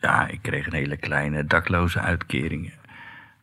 ja, 0.00 0.26
ik 0.26 0.42
kreeg 0.42 0.66
een 0.66 0.72
hele 0.72 0.96
kleine 0.96 1.44
dakloze 1.44 2.00
uitkering. 2.00 2.72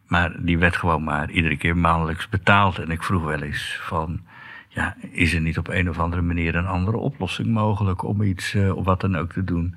Maar 0.07 0.31
die 0.39 0.57
werd 0.57 0.75
gewoon 0.75 1.03
maar 1.03 1.29
iedere 1.29 1.57
keer 1.57 1.77
maandelijks 1.77 2.29
betaald. 2.29 2.79
En 2.79 2.91
ik 2.91 3.03
vroeg 3.03 3.23
wel 3.23 3.41
eens 3.41 3.79
van, 3.81 4.21
ja, 4.67 4.95
is 5.11 5.33
er 5.33 5.41
niet 5.41 5.57
op 5.57 5.67
een 5.67 5.89
of 5.89 5.99
andere 5.99 6.21
manier 6.21 6.55
een 6.55 6.67
andere 6.67 6.97
oplossing 6.97 7.47
mogelijk 7.47 8.03
om 8.03 8.21
iets, 8.21 8.55
of 8.55 8.85
wat 8.85 9.01
dan 9.01 9.15
ook 9.15 9.31
te 9.31 9.43
doen? 9.43 9.75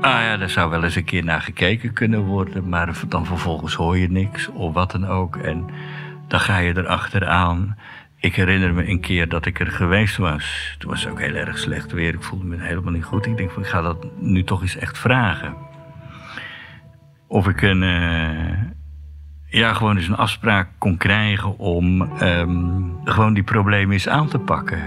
Ah 0.00 0.22
ja, 0.22 0.36
daar 0.36 0.50
zou 0.50 0.70
wel 0.70 0.84
eens 0.84 0.94
een 0.94 1.04
keer 1.04 1.24
naar 1.24 1.42
gekeken 1.42 1.92
kunnen 1.92 2.20
worden, 2.20 2.68
maar 2.68 3.02
dan 3.08 3.26
vervolgens 3.26 3.74
hoor 3.74 3.98
je 3.98 4.10
niks 4.10 4.48
of 4.48 4.72
wat 4.72 4.90
dan 4.90 5.06
ook. 5.06 5.36
En 5.36 5.70
dan 6.28 6.40
ga 6.40 6.58
je 6.58 6.76
erachteraan. 6.76 7.78
Ik 8.20 8.34
herinner 8.34 8.74
me 8.74 8.88
een 8.88 9.00
keer 9.00 9.28
dat 9.28 9.46
ik 9.46 9.60
er 9.60 9.70
geweest 9.70 10.16
was. 10.16 10.74
Toen 10.78 10.90
was 10.90 11.02
het 11.04 11.12
ook 11.12 11.20
heel 11.20 11.34
erg 11.34 11.58
slecht 11.58 11.92
weer. 11.92 12.14
Ik 12.14 12.22
voelde 12.22 12.44
me 12.44 12.56
helemaal 12.60 12.92
niet 12.92 13.04
goed. 13.04 13.26
Ik 13.26 13.36
denk 13.36 13.50
van, 13.50 13.62
ik 13.62 13.68
ga 13.68 13.80
dat 13.80 14.06
nu 14.18 14.44
toch 14.44 14.62
eens 14.62 14.76
echt 14.76 14.98
vragen. 14.98 15.54
Of 17.26 17.48
ik 17.48 17.62
een, 17.62 17.82
uh, 17.82 18.58
ja, 19.46 19.74
gewoon 19.74 19.96
eens 19.96 20.08
een 20.08 20.16
afspraak 20.16 20.68
kon 20.78 20.96
krijgen 20.96 21.58
om 21.58 22.00
um, 22.22 22.98
gewoon 23.04 23.34
die 23.34 23.42
problemen 23.42 23.92
eens 23.92 24.08
aan 24.08 24.28
te 24.28 24.38
pakken. 24.38 24.82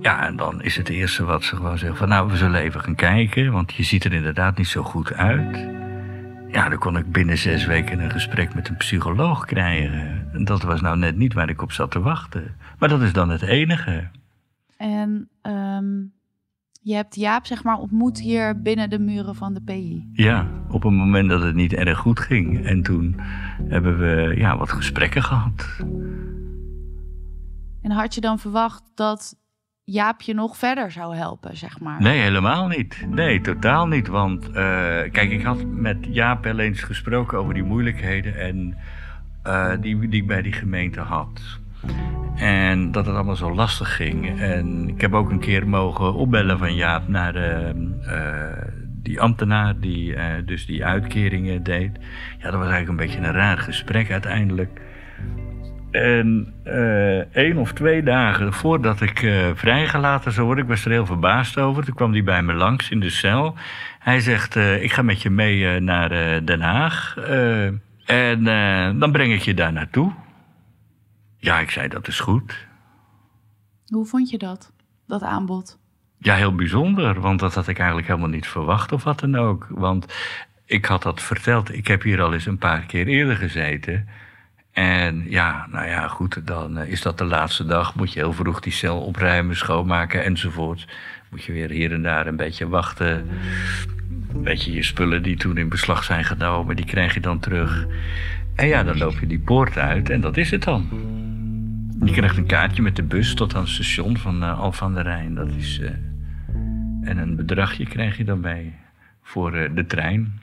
Ja, 0.00 0.26
en 0.26 0.36
dan 0.36 0.62
is 0.62 0.76
het 0.76 0.88
eerste 0.88 1.24
wat 1.24 1.44
ze 1.44 1.56
gewoon 1.56 1.78
zeggen 1.78 1.98
van 1.98 2.08
nou, 2.08 2.30
we 2.30 2.36
zullen 2.36 2.60
even 2.60 2.80
gaan 2.80 2.94
kijken, 2.94 3.52
want 3.52 3.74
je 3.74 3.82
ziet 3.82 4.04
er 4.04 4.12
inderdaad 4.12 4.56
niet 4.56 4.68
zo 4.68 4.82
goed 4.82 5.12
uit. 5.12 5.81
Ja, 6.52 6.68
dan 6.68 6.78
kon 6.78 6.96
ik 6.96 7.12
binnen 7.12 7.38
zes 7.38 7.66
weken 7.66 8.00
een 8.00 8.10
gesprek 8.10 8.54
met 8.54 8.68
een 8.68 8.76
psycholoog 8.76 9.44
krijgen. 9.44 10.28
En 10.32 10.44
dat 10.44 10.62
was 10.62 10.80
nou 10.80 10.98
net 10.98 11.16
niet 11.16 11.32
waar 11.32 11.48
ik 11.48 11.62
op 11.62 11.72
zat 11.72 11.90
te 11.90 12.00
wachten. 12.00 12.56
Maar 12.78 12.88
dat 12.88 13.00
is 13.00 13.12
dan 13.12 13.30
het 13.30 13.42
enige. 13.42 14.10
En 14.76 15.28
um, 15.42 16.12
je 16.82 16.94
hebt 16.94 17.14
Jaap 17.14 17.46
zeg 17.46 17.64
maar 17.64 17.78
ontmoet 17.78 18.20
hier 18.20 18.62
binnen 18.62 18.90
de 18.90 18.98
muren 18.98 19.34
van 19.34 19.54
de 19.54 19.62
PI? 19.62 20.08
Ja, 20.12 20.46
op 20.68 20.84
een 20.84 20.94
moment 20.94 21.28
dat 21.28 21.42
het 21.42 21.54
niet 21.54 21.72
erg 21.72 21.98
goed 21.98 22.20
ging. 22.20 22.64
En 22.64 22.82
toen 22.82 23.16
hebben 23.68 23.98
we 23.98 24.34
ja, 24.36 24.56
wat 24.56 24.72
gesprekken 24.72 25.22
gehad. 25.22 25.66
En 27.82 27.90
had 27.90 28.14
je 28.14 28.20
dan 28.20 28.38
verwacht 28.38 28.82
dat 28.94 29.36
Jaap 29.92 30.20
je 30.20 30.34
nog 30.34 30.56
verder 30.56 30.90
zou 30.90 31.16
helpen, 31.16 31.56
zeg 31.56 31.80
maar? 31.80 32.00
Nee, 32.00 32.20
helemaal 32.20 32.68
niet. 32.68 33.06
Nee, 33.08 33.40
totaal 33.40 33.86
niet. 33.86 34.08
Want 34.08 34.48
uh, 34.48 34.54
kijk, 35.10 35.30
ik 35.30 35.42
had 35.42 35.64
met 35.64 35.96
Jaap 36.00 36.44
wel 36.44 36.58
eens 36.58 36.82
gesproken 36.82 37.38
over 37.38 37.54
die 37.54 37.62
moeilijkheden 37.62 38.38
en 38.38 38.76
uh, 39.46 39.70
die, 39.80 40.08
die 40.08 40.20
ik 40.20 40.26
bij 40.26 40.42
die 40.42 40.52
gemeente 40.52 41.00
had. 41.00 41.40
En 42.36 42.92
dat 42.92 43.06
het 43.06 43.14
allemaal 43.14 43.36
zo 43.36 43.54
lastig 43.54 43.96
ging. 43.96 44.40
En 44.40 44.88
ik 44.88 45.00
heb 45.00 45.14
ook 45.14 45.30
een 45.30 45.40
keer 45.40 45.68
mogen 45.68 46.14
opbellen 46.14 46.58
van 46.58 46.74
Jaap 46.74 47.08
naar 47.08 47.32
de, 47.32 47.72
uh, 48.06 48.72
die 48.86 49.20
ambtenaar 49.20 49.78
die 49.80 50.16
dus 50.44 50.66
die 50.66 50.84
uitkeringen 50.84 51.62
deed. 51.62 51.98
Ja, 52.38 52.50
dat 52.50 52.60
was 52.60 52.68
eigenlijk 52.68 52.88
een 52.88 53.06
beetje 53.06 53.18
een 53.18 53.34
raar 53.34 53.58
gesprek 53.58 54.10
uiteindelijk. 54.10 54.80
En 55.92 56.54
uh, 56.64 57.36
één 57.36 57.56
of 57.56 57.72
twee 57.72 58.02
dagen 58.02 58.52
voordat 58.52 59.00
ik 59.00 59.22
uh, 59.22 59.50
vrijgelaten 59.54 60.32
zou 60.32 60.46
worden, 60.46 60.64
ik 60.64 60.70
was 60.70 60.84
er 60.84 60.90
heel 60.90 61.06
verbaasd 61.06 61.58
over. 61.58 61.84
Toen 61.84 61.94
kwam 61.94 62.12
hij 62.12 62.22
bij 62.22 62.42
me 62.42 62.52
langs 62.52 62.90
in 62.90 63.00
de 63.00 63.10
cel. 63.10 63.54
Hij 63.98 64.20
zegt: 64.20 64.56
uh, 64.56 64.82
Ik 64.82 64.92
ga 64.92 65.02
met 65.02 65.22
je 65.22 65.30
mee 65.30 65.80
naar 65.80 66.44
Den 66.44 66.60
Haag. 66.60 67.16
en 68.04 68.44
dan 68.98 69.12
breng 69.12 69.32
ik 69.32 69.42
je 69.42 69.54
daar 69.54 69.72
naartoe. 69.72 70.12
Ja, 71.38 71.58
ik 71.60 71.70
zei: 71.70 71.88
Dat 71.88 72.08
is 72.08 72.20
goed. 72.20 72.66
Hoe 73.86 74.06
vond 74.06 74.30
je 74.30 74.38
dat, 74.38 74.72
dat 75.06 75.22
aanbod? 75.22 75.78
Ja, 76.18 76.34
heel 76.34 76.54
bijzonder, 76.54 77.20
want 77.20 77.40
dat 77.40 77.54
had 77.54 77.68
ik 77.68 77.78
eigenlijk 77.78 78.08
helemaal 78.08 78.28
niet 78.28 78.46
verwacht 78.46 78.92
of 78.92 79.04
wat 79.04 79.20
dan 79.20 79.36
ook. 79.36 79.66
Want 79.70 80.14
ik 80.64 80.84
had 80.84 81.02
dat 81.02 81.22
verteld. 81.22 81.74
Ik 81.74 81.86
heb 81.86 82.02
hier 82.02 82.22
al 82.22 82.32
eens 82.32 82.46
een 82.46 82.58
paar 82.58 82.86
keer 82.86 83.06
eerder 83.06 83.36
gezeten. 83.36 84.08
En 84.72 85.24
ja, 85.28 85.66
nou 85.70 85.86
ja, 85.86 86.08
goed, 86.08 86.46
dan 86.46 86.78
eh, 86.78 86.88
is 86.88 87.02
dat 87.02 87.18
de 87.18 87.24
laatste 87.24 87.64
dag. 87.64 87.94
Moet 87.94 88.12
je 88.12 88.18
heel 88.18 88.32
vroeg 88.32 88.60
die 88.60 88.72
cel 88.72 89.00
opruimen, 89.00 89.56
schoonmaken 89.56 90.24
enzovoort. 90.24 90.86
Moet 91.30 91.44
je 91.44 91.52
weer 91.52 91.70
hier 91.70 91.92
en 91.92 92.02
daar 92.02 92.26
een 92.26 92.36
beetje 92.36 92.68
wachten. 92.68 93.28
Beetje 94.34 94.72
je 94.72 94.82
spullen 94.82 95.22
die 95.22 95.36
toen 95.36 95.56
in 95.56 95.68
beslag 95.68 96.04
zijn 96.04 96.24
genomen, 96.24 96.76
die 96.76 96.84
krijg 96.84 97.14
je 97.14 97.20
dan 97.20 97.38
terug. 97.38 97.86
En 98.54 98.66
ja, 98.66 98.82
dan 98.82 98.98
loop 98.98 99.18
je 99.18 99.26
die 99.26 99.38
poort 99.38 99.78
uit 99.78 100.10
en 100.10 100.20
dat 100.20 100.36
is 100.36 100.50
het 100.50 100.62
dan. 100.62 100.88
Je 102.04 102.12
krijgt 102.12 102.36
een 102.36 102.46
kaartje 102.46 102.82
met 102.82 102.96
de 102.96 103.02
bus 103.02 103.34
tot 103.34 103.54
aan 103.54 103.60
het 103.60 103.70
station 103.70 104.16
van 104.16 104.42
uh, 104.42 104.70
aan 104.80 104.94
de 104.94 105.02
Rijn. 105.02 105.34
Dat 105.34 105.48
is, 105.48 105.78
uh, 105.78 105.88
en 107.02 107.18
een 107.18 107.36
bedragje 107.36 107.86
krijg 107.86 108.16
je 108.16 108.24
dan 108.24 108.40
bij 108.40 108.74
voor 109.22 109.50
de 109.50 109.84
trein. 109.86 110.40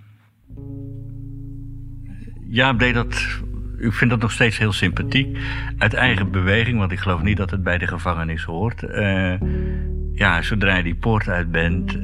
Ja, 2.48 2.74
deed 2.74 2.94
dat. 2.94 3.42
Ik 3.80 3.94
vind 3.94 4.10
dat 4.10 4.20
nog 4.20 4.32
steeds 4.32 4.58
heel 4.58 4.74
sympathiek. 4.74 5.38
Uit 5.78 5.94
eigen 5.94 6.32
beweging, 6.32 6.78
want 6.80 6.92
ik 6.92 7.00
geloof 7.00 7.22
niet 7.22 7.38
dat 7.38 7.52
het 7.52 7.64
bij 7.64 7.78
de 7.78 7.88
gevangenis 7.88 8.44
hoort. 8.44 8.84
ja, 10.14 10.42
zodra 10.42 10.78
je 10.78 10.84
die 10.84 10.96
poort 10.96 11.30
uit 11.30 11.52
bent, 11.52 11.98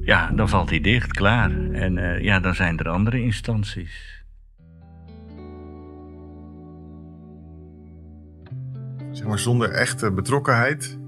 ja, 0.00 0.30
dan 0.34 0.48
valt 0.48 0.70
hij 0.70 0.80
dicht, 0.80 1.12
klaar. 1.12 1.50
En 1.72 2.22
ja, 2.22 2.40
dan 2.40 2.54
zijn 2.54 2.78
er 2.78 2.88
andere 2.88 3.22
instanties. 3.22 4.14
zeg 9.16 9.26
maar, 9.26 9.38
zonder 9.38 9.70
echte 9.70 10.12
betrokkenheid 10.12 10.98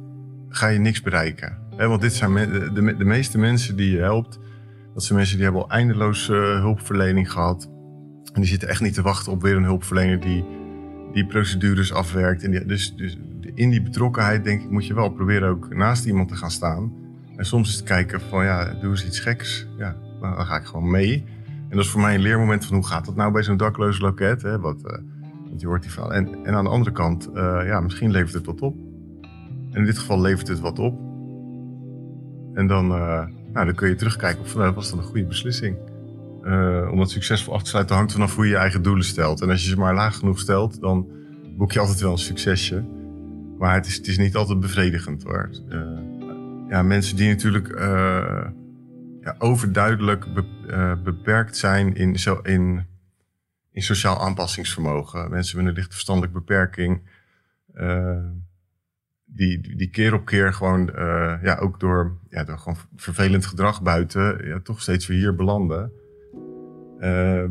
ga 0.49 0.66
je 0.66 0.78
niks 0.78 1.02
bereiken. 1.02 1.58
want 1.76 2.00
dit 2.00 2.12
zijn 2.12 2.35
de, 2.35 2.73
de, 2.73 2.96
de, 2.96 3.04
meeste 3.04 3.38
mensen 3.38 3.76
die 3.76 3.90
je 3.90 3.99
helpt, 3.99 4.38
dat 4.94 5.04
zijn 5.04 5.18
mensen 5.18 5.37
die 5.37 5.44
hebben 5.44 5.62
al 5.62 5.70
eindeloos 5.70 6.26
hulpverlening 6.26 7.32
gehad. 7.32 7.70
En 8.37 8.43
die 8.43 8.50
zitten 8.50 8.69
echt 8.69 8.81
niet 8.81 8.95
te 8.95 9.02
wachten 9.02 9.33
op 9.33 9.43
weer 9.43 9.57
een 9.57 9.64
hulpverlener 9.64 10.21
die 10.21 10.45
die 11.12 11.26
procedures 11.26 11.93
afwerkt. 11.93 12.43
En 12.43 12.50
die, 12.50 12.64
dus, 12.64 12.97
dus 12.97 13.19
in 13.55 13.71
die 13.71 13.83
betrokkenheid 13.83 14.45
denk 14.45 14.62
ik 14.62 14.71
moet 14.71 14.87
je 14.87 14.95
wel 14.95 15.09
proberen 15.09 15.49
ook 15.49 15.75
naast 15.75 16.05
iemand 16.05 16.28
te 16.28 16.37
gaan 16.37 16.50
staan. 16.50 16.93
En 17.37 17.47
soms 17.47 17.69
is 17.69 17.75
het 17.75 17.85
kijken 17.85 18.21
van 18.21 18.45
ja, 18.45 18.75
doe 18.81 18.90
eens 18.90 19.07
iets 19.07 19.21
geks. 19.21 19.66
Ja, 19.76 19.97
dan 20.21 20.47
ga 20.47 20.57
ik 20.57 20.64
gewoon 20.64 20.90
mee. 20.90 21.25
En 21.69 21.76
dat 21.76 21.85
is 21.85 21.90
voor 21.90 22.00
mij 22.00 22.14
een 22.14 22.21
leermoment 22.21 22.64
van 22.64 22.76
hoe 22.76 22.87
gaat 22.87 23.05
dat 23.05 23.16
nou 23.16 23.33
bij 23.33 23.43
zo'n 23.43 23.57
dakloos 23.57 23.99
loket. 24.00 24.43
Hè? 24.43 24.61
Wat, 24.61 24.76
uh, 24.85 24.99
want 25.49 25.61
je 25.61 25.66
hoort 25.66 25.83
die 25.83 25.90
verhaal. 25.90 26.14
En, 26.14 26.45
en 26.45 26.55
aan 26.55 26.64
de 26.64 26.71
andere 26.71 26.93
kant, 26.93 27.28
uh, 27.35 27.61
ja, 27.64 27.81
misschien 27.81 28.11
levert 28.11 28.33
het 28.33 28.47
wat 28.47 28.62
op. 28.62 28.76
En 29.71 29.81
in 29.81 29.85
dit 29.85 29.99
geval 29.99 30.21
levert 30.21 30.49
het 30.49 30.61
wat 30.61 30.78
op. 30.78 30.99
En 32.55 32.66
dan, 32.66 32.90
uh, 32.90 33.25
nou, 33.52 33.66
dan 33.66 33.75
kun 33.75 33.88
je 33.88 33.95
terugkijken 33.95 34.43
of 34.43 34.55
nou, 34.55 34.75
was 34.75 34.90
dat 34.90 34.99
een 34.99 35.05
goede 35.05 35.26
beslissing. 35.26 35.76
Uh, 36.46 36.88
om 36.90 36.98
dat 36.98 37.10
succesvol 37.10 37.54
af 37.54 37.62
te 37.62 37.68
sluiten 37.68 37.96
hangt 37.96 38.12
vanaf 38.12 38.34
hoe 38.34 38.44
je 38.44 38.50
je 38.50 38.56
eigen 38.56 38.82
doelen 38.82 39.04
stelt. 39.04 39.40
En 39.40 39.50
als 39.50 39.62
je 39.62 39.68
ze 39.68 39.78
maar 39.78 39.94
laag 39.94 40.16
genoeg 40.16 40.38
stelt, 40.38 40.80
dan 40.80 41.10
boek 41.56 41.72
je 41.72 41.80
altijd 41.80 42.00
wel 42.00 42.12
een 42.12 42.18
succesje. 42.18 42.84
Maar 43.58 43.74
het 43.74 43.86
is, 43.86 43.96
het 43.96 44.06
is 44.06 44.18
niet 44.18 44.36
altijd 44.36 44.60
bevredigend 44.60 45.22
hoor. 45.22 45.50
ja, 46.68 46.82
mensen 46.82 47.16
die 47.16 47.28
natuurlijk 47.28 47.68
ja, 49.20 49.34
overduidelijk 49.38 50.34
be, 50.34 51.00
beperkt 51.04 51.56
zijn 51.56 51.94
in, 51.94 52.18
zo, 52.18 52.34
in 52.42 52.86
in 53.76 53.82
sociaal 53.82 54.20
aanpassingsvermogen. 54.20 55.30
Mensen 55.30 55.56
met 55.56 55.66
een 55.66 55.72
lichte 55.72 55.92
verstandelijke 55.92 56.38
beperking. 56.38 57.02
Die, 59.24 59.76
die 59.76 59.90
keer 59.90 60.14
op 60.14 60.24
keer 60.24 60.52
gewoon, 60.52 60.90
ja, 61.42 61.56
ook 61.60 61.80
door, 61.80 62.18
ja, 62.28 62.44
door 62.44 62.58
gewoon 62.58 62.78
vervelend 62.96 63.46
gedrag 63.46 63.82
buiten, 63.82 64.46
ja, 64.46 64.60
toch 64.60 64.80
steeds 64.80 65.06
weer 65.06 65.18
hier 65.18 65.34
belanden. 65.34 65.92
Uh, 67.00 67.44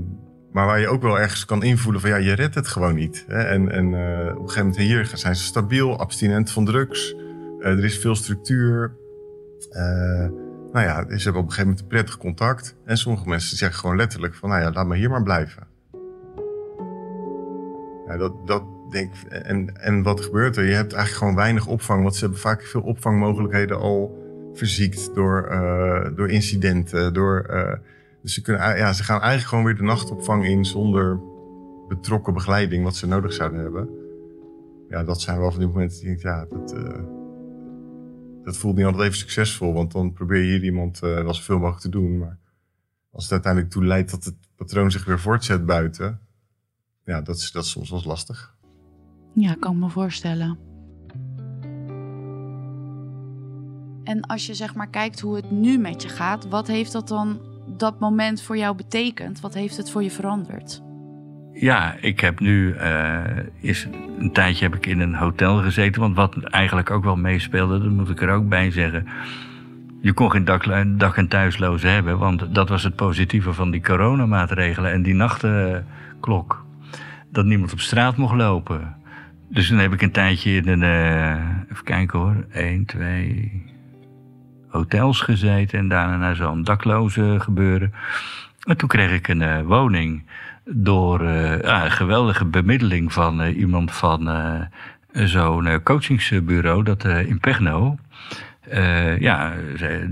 maar 0.51 0.65
waar 0.65 0.79
je 0.79 0.87
ook 0.87 1.01
wel 1.01 1.19
ergens 1.19 1.45
kan 1.45 1.63
invoelen 1.63 2.01
van 2.01 2.09
ja, 2.09 2.15
je 2.15 2.33
redt 2.33 2.55
het 2.55 2.67
gewoon 2.67 2.95
niet. 2.95 3.25
Hè? 3.27 3.43
En, 3.43 3.71
en 3.71 3.85
op 3.87 4.41
een 4.41 4.49
gegeven 4.49 4.67
moment 4.67 4.77
hier 4.77 5.11
zijn 5.13 5.35
ze 5.35 5.43
stabiel, 5.43 5.99
abstinent 5.99 6.51
van 6.51 6.65
drugs. 6.65 7.15
er 7.59 7.83
is 7.83 7.97
veel 7.97 8.15
structuur. 8.15 8.91
nou 10.71 10.85
ja, 10.85 11.05
ze 11.17 11.23
hebben 11.23 11.41
op 11.41 11.47
een 11.47 11.53
gegeven 11.53 11.63
moment 11.63 11.79
een 11.79 11.87
prettig 11.87 12.17
contact. 12.17 12.75
En 12.85 12.97
sommige 12.97 13.29
mensen 13.29 13.57
zeggen 13.57 13.79
gewoon 13.79 13.95
letterlijk 13.95 14.35
van 14.35 14.49
nou 14.49 14.61
ja, 14.61 14.71
laat 14.71 14.87
me 14.87 14.95
hier 14.95 15.09
maar 15.09 15.23
blijven. 15.23 15.67
Ja, 18.07 18.17
dat, 18.17 18.47
dat 18.47 18.63
denk 18.89 19.13
en, 19.29 19.81
en 19.81 20.03
wat 20.03 20.21
gebeurt 20.21 20.57
er? 20.57 20.63
Je 20.63 20.73
hebt 20.73 20.93
eigenlijk 20.93 21.17
gewoon 21.17 21.35
weinig 21.35 21.67
opvang, 21.67 22.01
want 22.01 22.15
ze 22.15 22.21
hebben 22.21 22.39
vaak 22.39 22.61
veel 22.61 22.81
opvangmogelijkheden 22.81 23.77
al 23.79 24.23
verziekt 24.53 25.15
door, 25.15 25.49
door 26.15 26.29
incidenten. 26.29 27.13
Door, 27.13 27.45
dus 28.25 28.33
ze, 28.33 28.41
kunnen, 28.41 28.77
ja, 28.77 28.93
ze 28.93 29.03
gaan 29.03 29.21
eigenlijk 29.21 29.49
gewoon 29.49 29.63
weer 29.63 29.75
de 29.75 29.83
nachtopvang 29.83 30.45
in 30.45 30.65
zonder 30.65 31.19
betrokken 31.87 32.33
begeleiding, 32.33 32.83
wat 32.83 32.95
ze 32.95 33.07
nodig 33.07 33.33
zouden 33.33 33.59
hebben. 33.59 33.89
Ja, 34.89 35.03
dat 35.03 35.21
zijn 35.21 35.39
wel 35.39 35.51
van 35.51 35.59
die 35.59 35.69
momenten 35.69 35.99
die 35.99 36.11
ik 36.11 36.21
ja, 36.21 36.45
dat, 36.45 36.73
uh, 36.73 37.03
dat 38.43 38.57
voelt 38.57 38.75
niet 38.75 38.85
altijd 38.85 39.03
even 39.03 39.17
succesvol, 39.17 39.73
want 39.73 39.91
dan 39.91 40.13
probeer 40.13 40.41
je 40.41 40.51
hier 40.51 40.63
iemand 40.63 40.99
wel 40.99 41.33
zoveel 41.33 41.57
mogelijk 41.57 41.81
te 41.81 41.89
doen. 41.89 42.17
Maar 42.17 42.37
als 43.11 43.23
het 43.23 43.31
uiteindelijk 43.31 43.71
toe 43.71 43.85
leidt 43.85 44.11
dat 44.11 44.23
het 44.23 44.35
patroon 44.55 44.91
zich 44.91 45.05
weer 45.05 45.19
voortzet 45.19 45.65
buiten, 45.65 46.19
ja, 47.03 47.21
dat 47.21 47.35
is, 47.35 47.51
dat 47.51 47.63
is 47.63 47.69
soms 47.69 47.89
wel 47.89 48.01
lastig. 48.05 48.55
Ja, 49.33 49.55
kan 49.59 49.79
me 49.79 49.89
voorstellen. 49.89 50.57
En 54.03 54.21
als 54.21 54.45
je 54.45 54.53
zeg 54.53 54.75
maar 54.75 54.89
kijkt 54.89 55.19
hoe 55.19 55.35
het 55.35 55.51
nu 55.51 55.77
met 55.77 56.01
je 56.01 56.09
gaat, 56.09 56.47
wat 56.47 56.67
heeft 56.67 56.91
dat 56.91 57.07
dan 57.07 57.53
dat 57.67 57.99
moment 57.99 58.41
voor 58.41 58.57
jou 58.57 58.75
betekend? 58.75 59.39
Wat 59.39 59.53
heeft 59.53 59.77
het 59.77 59.91
voor 59.91 60.03
je 60.03 60.11
veranderd? 60.11 60.83
Ja, 61.53 61.95
ik 62.01 62.19
heb 62.19 62.39
nu 62.39 62.73
uh, 62.73 63.21
is, 63.59 63.87
een 64.19 64.31
tijdje 64.31 64.65
heb 64.65 64.75
ik 64.75 64.85
in 64.85 64.99
een 64.99 65.15
hotel 65.15 65.61
gezeten. 65.61 66.01
Want 66.01 66.15
wat 66.15 66.43
eigenlijk 66.43 66.91
ook 66.91 67.03
wel 67.03 67.15
meespeelde, 67.15 67.79
dat 67.79 67.91
moet 67.91 68.09
ik 68.09 68.21
er 68.21 68.29
ook 68.29 68.49
bij 68.49 68.71
zeggen. 68.71 69.07
Je 70.01 70.13
kon 70.13 70.31
geen 70.31 70.45
dak, 70.45 70.65
dak- 70.99 71.17
en 71.17 71.27
thuislozen 71.27 71.91
hebben, 71.91 72.17
want 72.17 72.55
dat 72.55 72.69
was 72.69 72.83
het 72.83 72.95
positieve 72.95 73.53
van 73.53 73.71
die 73.71 73.81
coronamaatregelen 73.81 74.91
en 74.91 75.03
die 75.03 75.13
nachtenklok 75.13 76.65
dat 77.31 77.45
niemand 77.45 77.71
op 77.71 77.79
straat 77.79 78.17
mocht 78.17 78.35
lopen. 78.35 78.95
Dus 79.49 79.69
dan 79.69 79.77
heb 79.77 79.93
ik 79.93 80.01
een 80.01 80.11
tijdje 80.11 80.51
in 80.51 80.67
een, 80.67 80.81
uh, 80.81 81.71
even 81.71 81.83
kijken 81.83 82.19
hoor, 82.19 82.45
één, 82.51 82.85
twee 82.85 83.63
hotels 84.75 85.21
gezeten 85.21 85.79
en 85.79 85.87
daarna 85.87 86.17
naar 86.17 86.35
zo'n 86.35 86.63
dakloze 86.63 87.35
gebeuren. 87.39 87.93
En 88.65 88.77
toen 88.77 88.89
kreeg 88.89 89.11
ik 89.11 89.27
een 89.27 89.41
uh, 89.41 89.61
woning 89.61 90.25
door 90.63 91.21
uh, 91.21 91.61
ja, 91.61 91.89
geweldige 91.89 92.45
bemiddeling 92.45 93.13
van 93.13 93.41
iemand 93.41 93.91
van 93.91 94.29
zo'n 95.13 95.83
coachingsbureau, 95.83 96.83
dat 96.83 97.03
in 97.03 97.39
Pegno. 97.39 97.97
ja, 99.19 99.53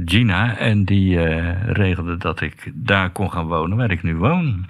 Gina. 0.06 0.58
En 0.58 0.84
die 0.84 1.19
regelde 1.65 2.17
dat 2.17 2.41
ik 2.41 2.71
daar 2.73 3.10
kon 3.10 3.32
gaan 3.32 3.47
wonen 3.47 3.78
waar 3.78 3.91
ik 3.91 4.04
nu 4.04 4.15
woon. 4.15 4.69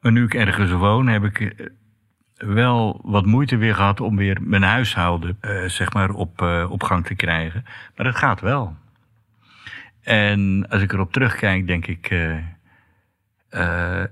Maar 0.00 0.12
nu 0.12 0.24
ik 0.24 0.34
ergens 0.34 0.70
woon, 0.70 1.08
heb 1.08 1.24
ik 1.24 1.40
eh, 1.40 1.66
wel 2.48 3.00
wat 3.04 3.26
moeite 3.26 3.56
weer 3.56 3.74
gehad 3.74 4.00
om 4.00 4.16
weer 4.16 4.38
mijn 4.40 4.62
huishouden 4.62 5.38
zeg 5.66 5.92
maar 5.92 6.10
op, 6.10 6.42
op 6.68 6.82
gang 6.82 7.06
te 7.06 7.14
krijgen. 7.14 7.64
Maar 7.96 8.06
het 8.06 8.16
gaat 8.16 8.40
wel. 8.40 8.76
En 10.02 10.66
als 10.68 10.82
ik 10.82 10.92
erop 10.92 11.12
terugkijk, 11.12 11.66
denk 11.66 11.86
ik, 11.86 12.10
uh, 12.10 12.38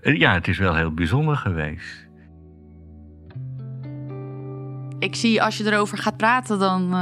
ja, 0.03 0.35
het 0.35 0.49
is 0.49 0.59
wel 0.59 0.75
heel 0.75 0.95
bijzonder 0.95 1.37
geweest. 1.37 2.09
Ik 4.99 5.15
zie 5.15 5.43
als 5.43 5.57
je 5.57 5.65
erover 5.65 5.99
gaat 5.99 6.17
praten, 6.17 6.59
dan 6.59 6.93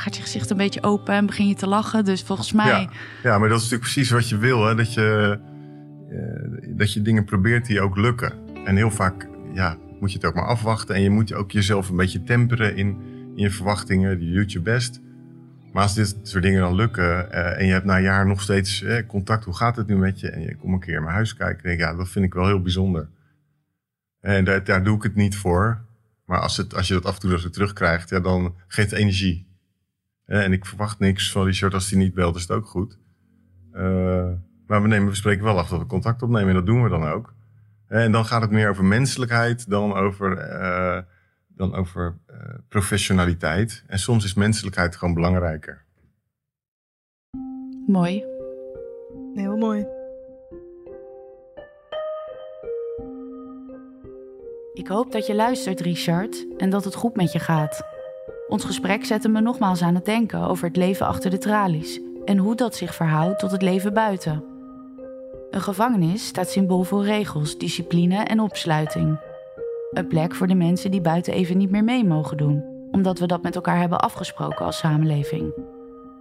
gaat 0.00 0.16
je 0.16 0.22
gezicht 0.22 0.50
een 0.50 0.56
beetje 0.56 0.82
open 0.82 1.14
en 1.14 1.26
begin 1.26 1.48
je 1.48 1.54
te 1.54 1.66
lachen. 1.66 2.04
Dus 2.04 2.22
volgens 2.22 2.52
mij. 2.52 2.80
Ja, 2.80 2.90
ja 3.22 3.38
maar 3.38 3.48
dat 3.48 3.58
is 3.58 3.70
natuurlijk 3.70 3.92
precies 3.92 4.10
wat 4.10 4.28
je 4.28 4.36
wil. 4.36 4.66
Hè? 4.66 4.74
Dat 4.74 4.94
je 4.94 5.38
uh, 6.12 6.76
dat 6.76 6.92
je 6.92 7.02
dingen 7.02 7.24
probeert 7.24 7.66
die 7.66 7.80
ook 7.80 7.96
lukken. 7.96 8.32
En 8.64 8.76
heel 8.76 8.90
vaak 8.90 9.28
ja, 9.52 9.76
moet 10.00 10.12
je 10.12 10.18
het 10.18 10.26
ook 10.26 10.34
maar 10.34 10.46
afwachten. 10.46 10.94
En 10.94 11.02
je 11.02 11.10
moet 11.10 11.34
ook 11.34 11.50
jezelf 11.50 11.88
een 11.88 11.96
beetje 11.96 12.22
temperen 12.22 12.76
in, 12.76 12.86
in 13.34 13.42
je 13.42 13.50
verwachtingen. 13.50 14.26
Je 14.28 14.34
doet 14.34 14.52
je 14.52 14.60
best. 14.60 15.00
Maar 15.72 15.82
als 15.82 15.94
dit 15.94 16.16
soort 16.22 16.42
dingen 16.42 16.60
dan 16.60 16.74
lukken 16.74 17.28
uh, 17.30 17.58
en 17.58 17.66
je 17.66 17.72
hebt 17.72 17.84
na 17.84 17.96
een 17.96 18.02
jaar 18.02 18.26
nog 18.26 18.42
steeds 18.42 18.82
eh, 18.82 19.06
contact, 19.06 19.44
hoe 19.44 19.56
gaat 19.56 19.76
het 19.76 19.86
nu 19.86 19.96
met 19.96 20.20
je? 20.20 20.30
En 20.30 20.40
je 20.40 20.56
komt 20.56 20.72
een 20.72 20.80
keer 20.80 20.94
in 20.94 21.02
mijn 21.02 21.14
huis 21.14 21.34
kijken, 21.34 21.62
denk 21.62 21.80
ik, 21.80 21.84
ja, 21.84 21.94
dat 21.94 22.08
vind 22.08 22.24
ik 22.24 22.34
wel 22.34 22.46
heel 22.46 22.62
bijzonder. 22.62 23.08
En 24.20 24.44
daar, 24.44 24.84
doe 24.84 24.96
ik 24.96 25.02
het 25.02 25.14
niet 25.14 25.36
voor. 25.36 25.84
Maar 26.24 26.40
als, 26.40 26.56
het, 26.56 26.74
als 26.74 26.88
je 26.88 26.94
dat 26.94 27.04
af 27.04 27.14
en 27.14 27.20
toe 27.20 27.38
zo 27.38 27.50
terugkrijgt, 27.50 28.10
ja, 28.10 28.20
dan 28.20 28.54
geeft 28.66 28.90
het 28.90 29.00
energie. 29.00 29.46
en 30.24 30.52
ik 30.52 30.66
verwacht 30.66 30.98
niks 30.98 31.32
van 31.32 31.44
Richard 31.44 31.74
als 31.74 31.90
hij 31.90 31.98
niet 31.98 32.14
belt, 32.14 32.36
is 32.36 32.42
het 32.42 32.50
ook 32.50 32.66
goed. 32.66 32.98
Maar 34.66 34.82
we, 34.82 34.88
nemen, 34.88 35.08
we 35.08 35.14
spreken 35.14 35.44
wel 35.44 35.58
af 35.58 35.68
dat 35.68 35.78
we 35.78 35.86
contact 35.86 36.22
opnemen 36.22 36.48
en 36.48 36.54
dat 36.54 36.66
doen 36.66 36.82
we 36.82 36.88
dan 36.88 37.04
ook. 37.04 37.34
En 37.86 38.12
dan 38.12 38.24
gaat 38.24 38.42
het 38.42 38.50
meer 38.50 38.68
over 38.68 38.84
menselijkheid 38.84 39.70
dan 39.70 39.94
over, 39.94 40.36
dan 41.62 41.74
over 41.74 42.18
uh, 42.30 42.36
professionaliteit. 42.68 43.84
En 43.86 43.98
soms 43.98 44.24
is 44.24 44.34
menselijkheid 44.34 44.96
gewoon 44.96 45.14
belangrijker. 45.14 45.84
Mooi. 47.86 48.24
Heel 49.34 49.56
mooi. 49.56 49.86
Ik 54.74 54.88
hoop 54.88 55.12
dat 55.12 55.26
je 55.26 55.34
luistert, 55.34 55.80
Richard, 55.80 56.46
en 56.56 56.70
dat 56.70 56.84
het 56.84 56.94
goed 56.94 57.16
met 57.16 57.32
je 57.32 57.38
gaat. 57.38 57.82
Ons 58.48 58.64
gesprek 58.64 59.04
zette 59.04 59.28
me 59.28 59.40
nogmaals 59.40 59.82
aan 59.82 59.94
het 59.94 60.04
denken 60.04 60.40
over 60.40 60.66
het 60.66 60.76
leven 60.76 61.06
achter 61.06 61.30
de 61.30 61.38
tralies 61.38 62.00
en 62.24 62.38
hoe 62.38 62.56
dat 62.56 62.76
zich 62.76 62.94
verhoudt 62.94 63.38
tot 63.38 63.50
het 63.50 63.62
leven 63.62 63.94
buiten. 63.94 64.44
Een 65.50 65.60
gevangenis 65.60 66.26
staat 66.26 66.50
symbool 66.50 66.82
voor 66.82 67.04
regels, 67.04 67.58
discipline 67.58 68.16
en 68.16 68.40
opsluiting. 68.40 69.18
Een 69.92 70.06
plek 70.06 70.34
voor 70.34 70.46
de 70.46 70.54
mensen 70.54 70.90
die 70.90 71.00
buiten 71.00 71.32
even 71.32 71.56
niet 71.56 71.70
meer 71.70 71.84
mee 71.84 72.04
mogen 72.04 72.36
doen, 72.36 72.64
omdat 72.90 73.18
we 73.18 73.26
dat 73.26 73.42
met 73.42 73.54
elkaar 73.54 73.78
hebben 73.78 74.00
afgesproken 74.00 74.64
als 74.64 74.78
samenleving. 74.78 75.54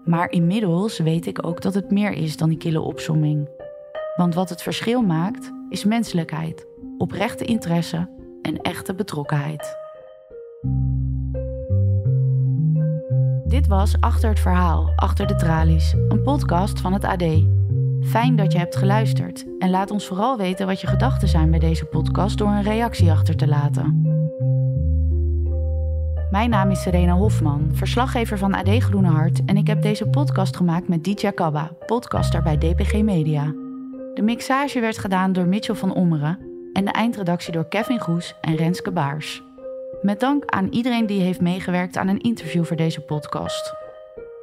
Maar 0.05 0.31
inmiddels 0.31 0.99
weet 0.99 1.25
ik 1.25 1.45
ook 1.45 1.62
dat 1.62 1.73
het 1.73 1.91
meer 1.91 2.12
is 2.12 2.38
dan 2.38 2.49
die 2.49 2.57
kille 2.57 2.81
opsomming. 2.81 3.49
Want 4.15 4.36
wat 4.36 4.49
het 4.49 4.62
verschil 4.62 5.01
maakt, 5.01 5.51
is 5.69 5.84
menselijkheid, 5.84 6.67
oprechte 6.97 7.45
interesse 7.45 8.10
en 8.41 8.62
echte 8.62 8.95
betrokkenheid. 8.95 9.77
Dit 13.45 13.67
was 13.67 13.95
Achter 13.99 14.29
het 14.29 14.39
Verhaal, 14.39 14.91
Achter 14.95 15.27
de 15.27 15.36
Tralies, 15.36 15.95
een 16.07 16.21
podcast 16.23 16.79
van 16.79 16.93
het 16.93 17.03
AD. 17.03 17.23
Fijn 18.03 18.35
dat 18.35 18.51
je 18.51 18.57
hebt 18.57 18.75
geluisterd 18.75 19.45
en 19.59 19.69
laat 19.69 19.91
ons 19.91 20.05
vooral 20.05 20.37
weten 20.37 20.67
wat 20.67 20.81
je 20.81 20.87
gedachten 20.87 21.27
zijn 21.27 21.49
bij 21.49 21.59
deze 21.59 21.85
podcast 21.85 22.37
door 22.37 22.47
een 22.47 22.63
reactie 22.63 23.11
achter 23.11 23.35
te 23.35 23.47
laten. 23.47 24.01
Mijn 26.31 26.49
naam 26.49 26.71
is 26.71 26.81
Serena 26.81 27.13
Hofman, 27.13 27.69
verslaggever 27.73 28.37
van 28.37 28.53
AD 28.53 28.69
Groene 28.69 29.09
Hart 29.09 29.45
en 29.45 29.57
ik 29.57 29.67
heb 29.67 29.81
deze 29.81 30.07
podcast 30.07 30.55
gemaakt 30.55 30.87
met 30.87 31.03
Ditya 31.03 31.31
Kabba, 31.31 31.71
podcaster 31.85 32.43
bij 32.43 32.57
DPG 32.57 33.01
Media. 33.01 33.43
De 34.13 34.21
mixage 34.21 34.79
werd 34.79 34.97
gedaan 34.97 35.33
door 35.33 35.47
Mitchell 35.47 35.75
van 35.75 35.93
Ommeren 35.93 36.39
en 36.73 36.85
de 36.85 36.91
eindredactie 36.91 37.53
door 37.53 37.67
Kevin 37.67 37.99
Goes 37.99 38.35
en 38.41 38.55
Renske 38.55 38.91
Baars. 38.91 39.43
Met 40.01 40.19
dank 40.19 40.45
aan 40.45 40.67
iedereen 40.67 41.05
die 41.05 41.21
heeft 41.21 41.41
meegewerkt 41.41 41.97
aan 41.97 42.07
een 42.07 42.21
interview 42.21 42.63
voor 42.63 42.77
deze 42.77 43.01
podcast. 43.01 43.73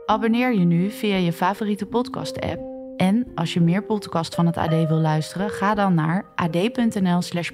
Abonneer 0.07 0.55
je 0.55 0.65
nu 0.65 0.91
via 0.91 1.17
je 1.17 1.33
favoriete 1.33 1.87
podcast-app. 1.87 2.68
En 2.99 3.27
als 3.35 3.55
je 3.55 3.61
meer 3.61 3.83
podcast 3.83 4.35
van 4.35 4.47
het 4.47 4.57
AD 4.57 4.89
wil 4.89 5.01
luisteren, 5.01 5.51
ga 5.51 5.75
dan 5.75 5.95
naar 5.95 6.25
ad.nl/slash 6.35 7.51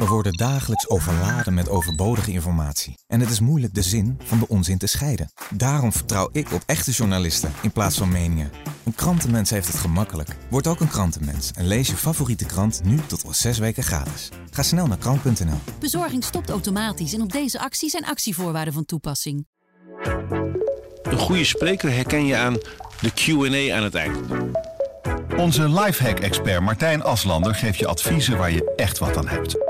We 0.00 0.06
worden 0.06 0.32
dagelijks 0.32 0.88
overladen 0.88 1.54
met 1.54 1.68
overbodige 1.68 2.32
informatie. 2.32 2.98
En 3.06 3.20
het 3.20 3.30
is 3.30 3.40
moeilijk 3.40 3.74
de 3.74 3.82
zin 3.82 4.18
van 4.24 4.38
de 4.38 4.48
onzin 4.48 4.78
te 4.78 4.86
scheiden. 4.86 5.30
Daarom 5.50 5.92
vertrouw 5.92 6.28
ik 6.32 6.52
op 6.52 6.62
echte 6.66 6.90
journalisten 6.90 7.52
in 7.62 7.70
plaats 7.70 7.98
van 7.98 8.08
meningen. 8.08 8.50
Een 8.84 8.94
krantenmens 8.94 9.50
heeft 9.50 9.66
het 9.66 9.76
gemakkelijk. 9.76 10.36
Word 10.50 10.66
ook 10.66 10.80
een 10.80 10.88
krantenmens 10.88 11.50
en 11.52 11.66
lees 11.66 11.88
je 11.88 11.96
favoriete 11.96 12.44
krant 12.44 12.80
nu 12.84 12.98
tot 13.06 13.24
al 13.24 13.34
zes 13.34 13.58
weken 13.58 13.82
gratis. 13.82 14.28
Ga 14.50 14.62
snel 14.62 14.86
naar 14.86 14.98
krant.nl. 14.98 15.58
Bezorging 15.78 16.24
stopt 16.24 16.50
automatisch 16.50 17.14
en 17.14 17.22
op 17.22 17.32
deze 17.32 17.58
actie 17.58 17.90
zijn 17.90 18.04
actievoorwaarden 18.04 18.74
van 18.74 18.84
toepassing. 18.84 19.46
Een 21.02 21.18
goede 21.18 21.44
spreker 21.44 21.92
herken 21.92 22.26
je 22.26 22.36
aan 22.36 22.54
de 23.00 23.10
Q&A 23.14 23.76
aan 23.76 23.82
het 23.82 23.94
eind. 23.94 24.18
Onze 25.36 25.68
lifehack-expert 25.68 26.60
Martijn 26.60 27.02
Aslander 27.02 27.54
geeft 27.54 27.78
je 27.78 27.86
adviezen 27.86 28.38
waar 28.38 28.50
je 28.50 28.72
echt 28.76 28.98
wat 28.98 29.16
aan 29.16 29.28
hebt. 29.28 29.69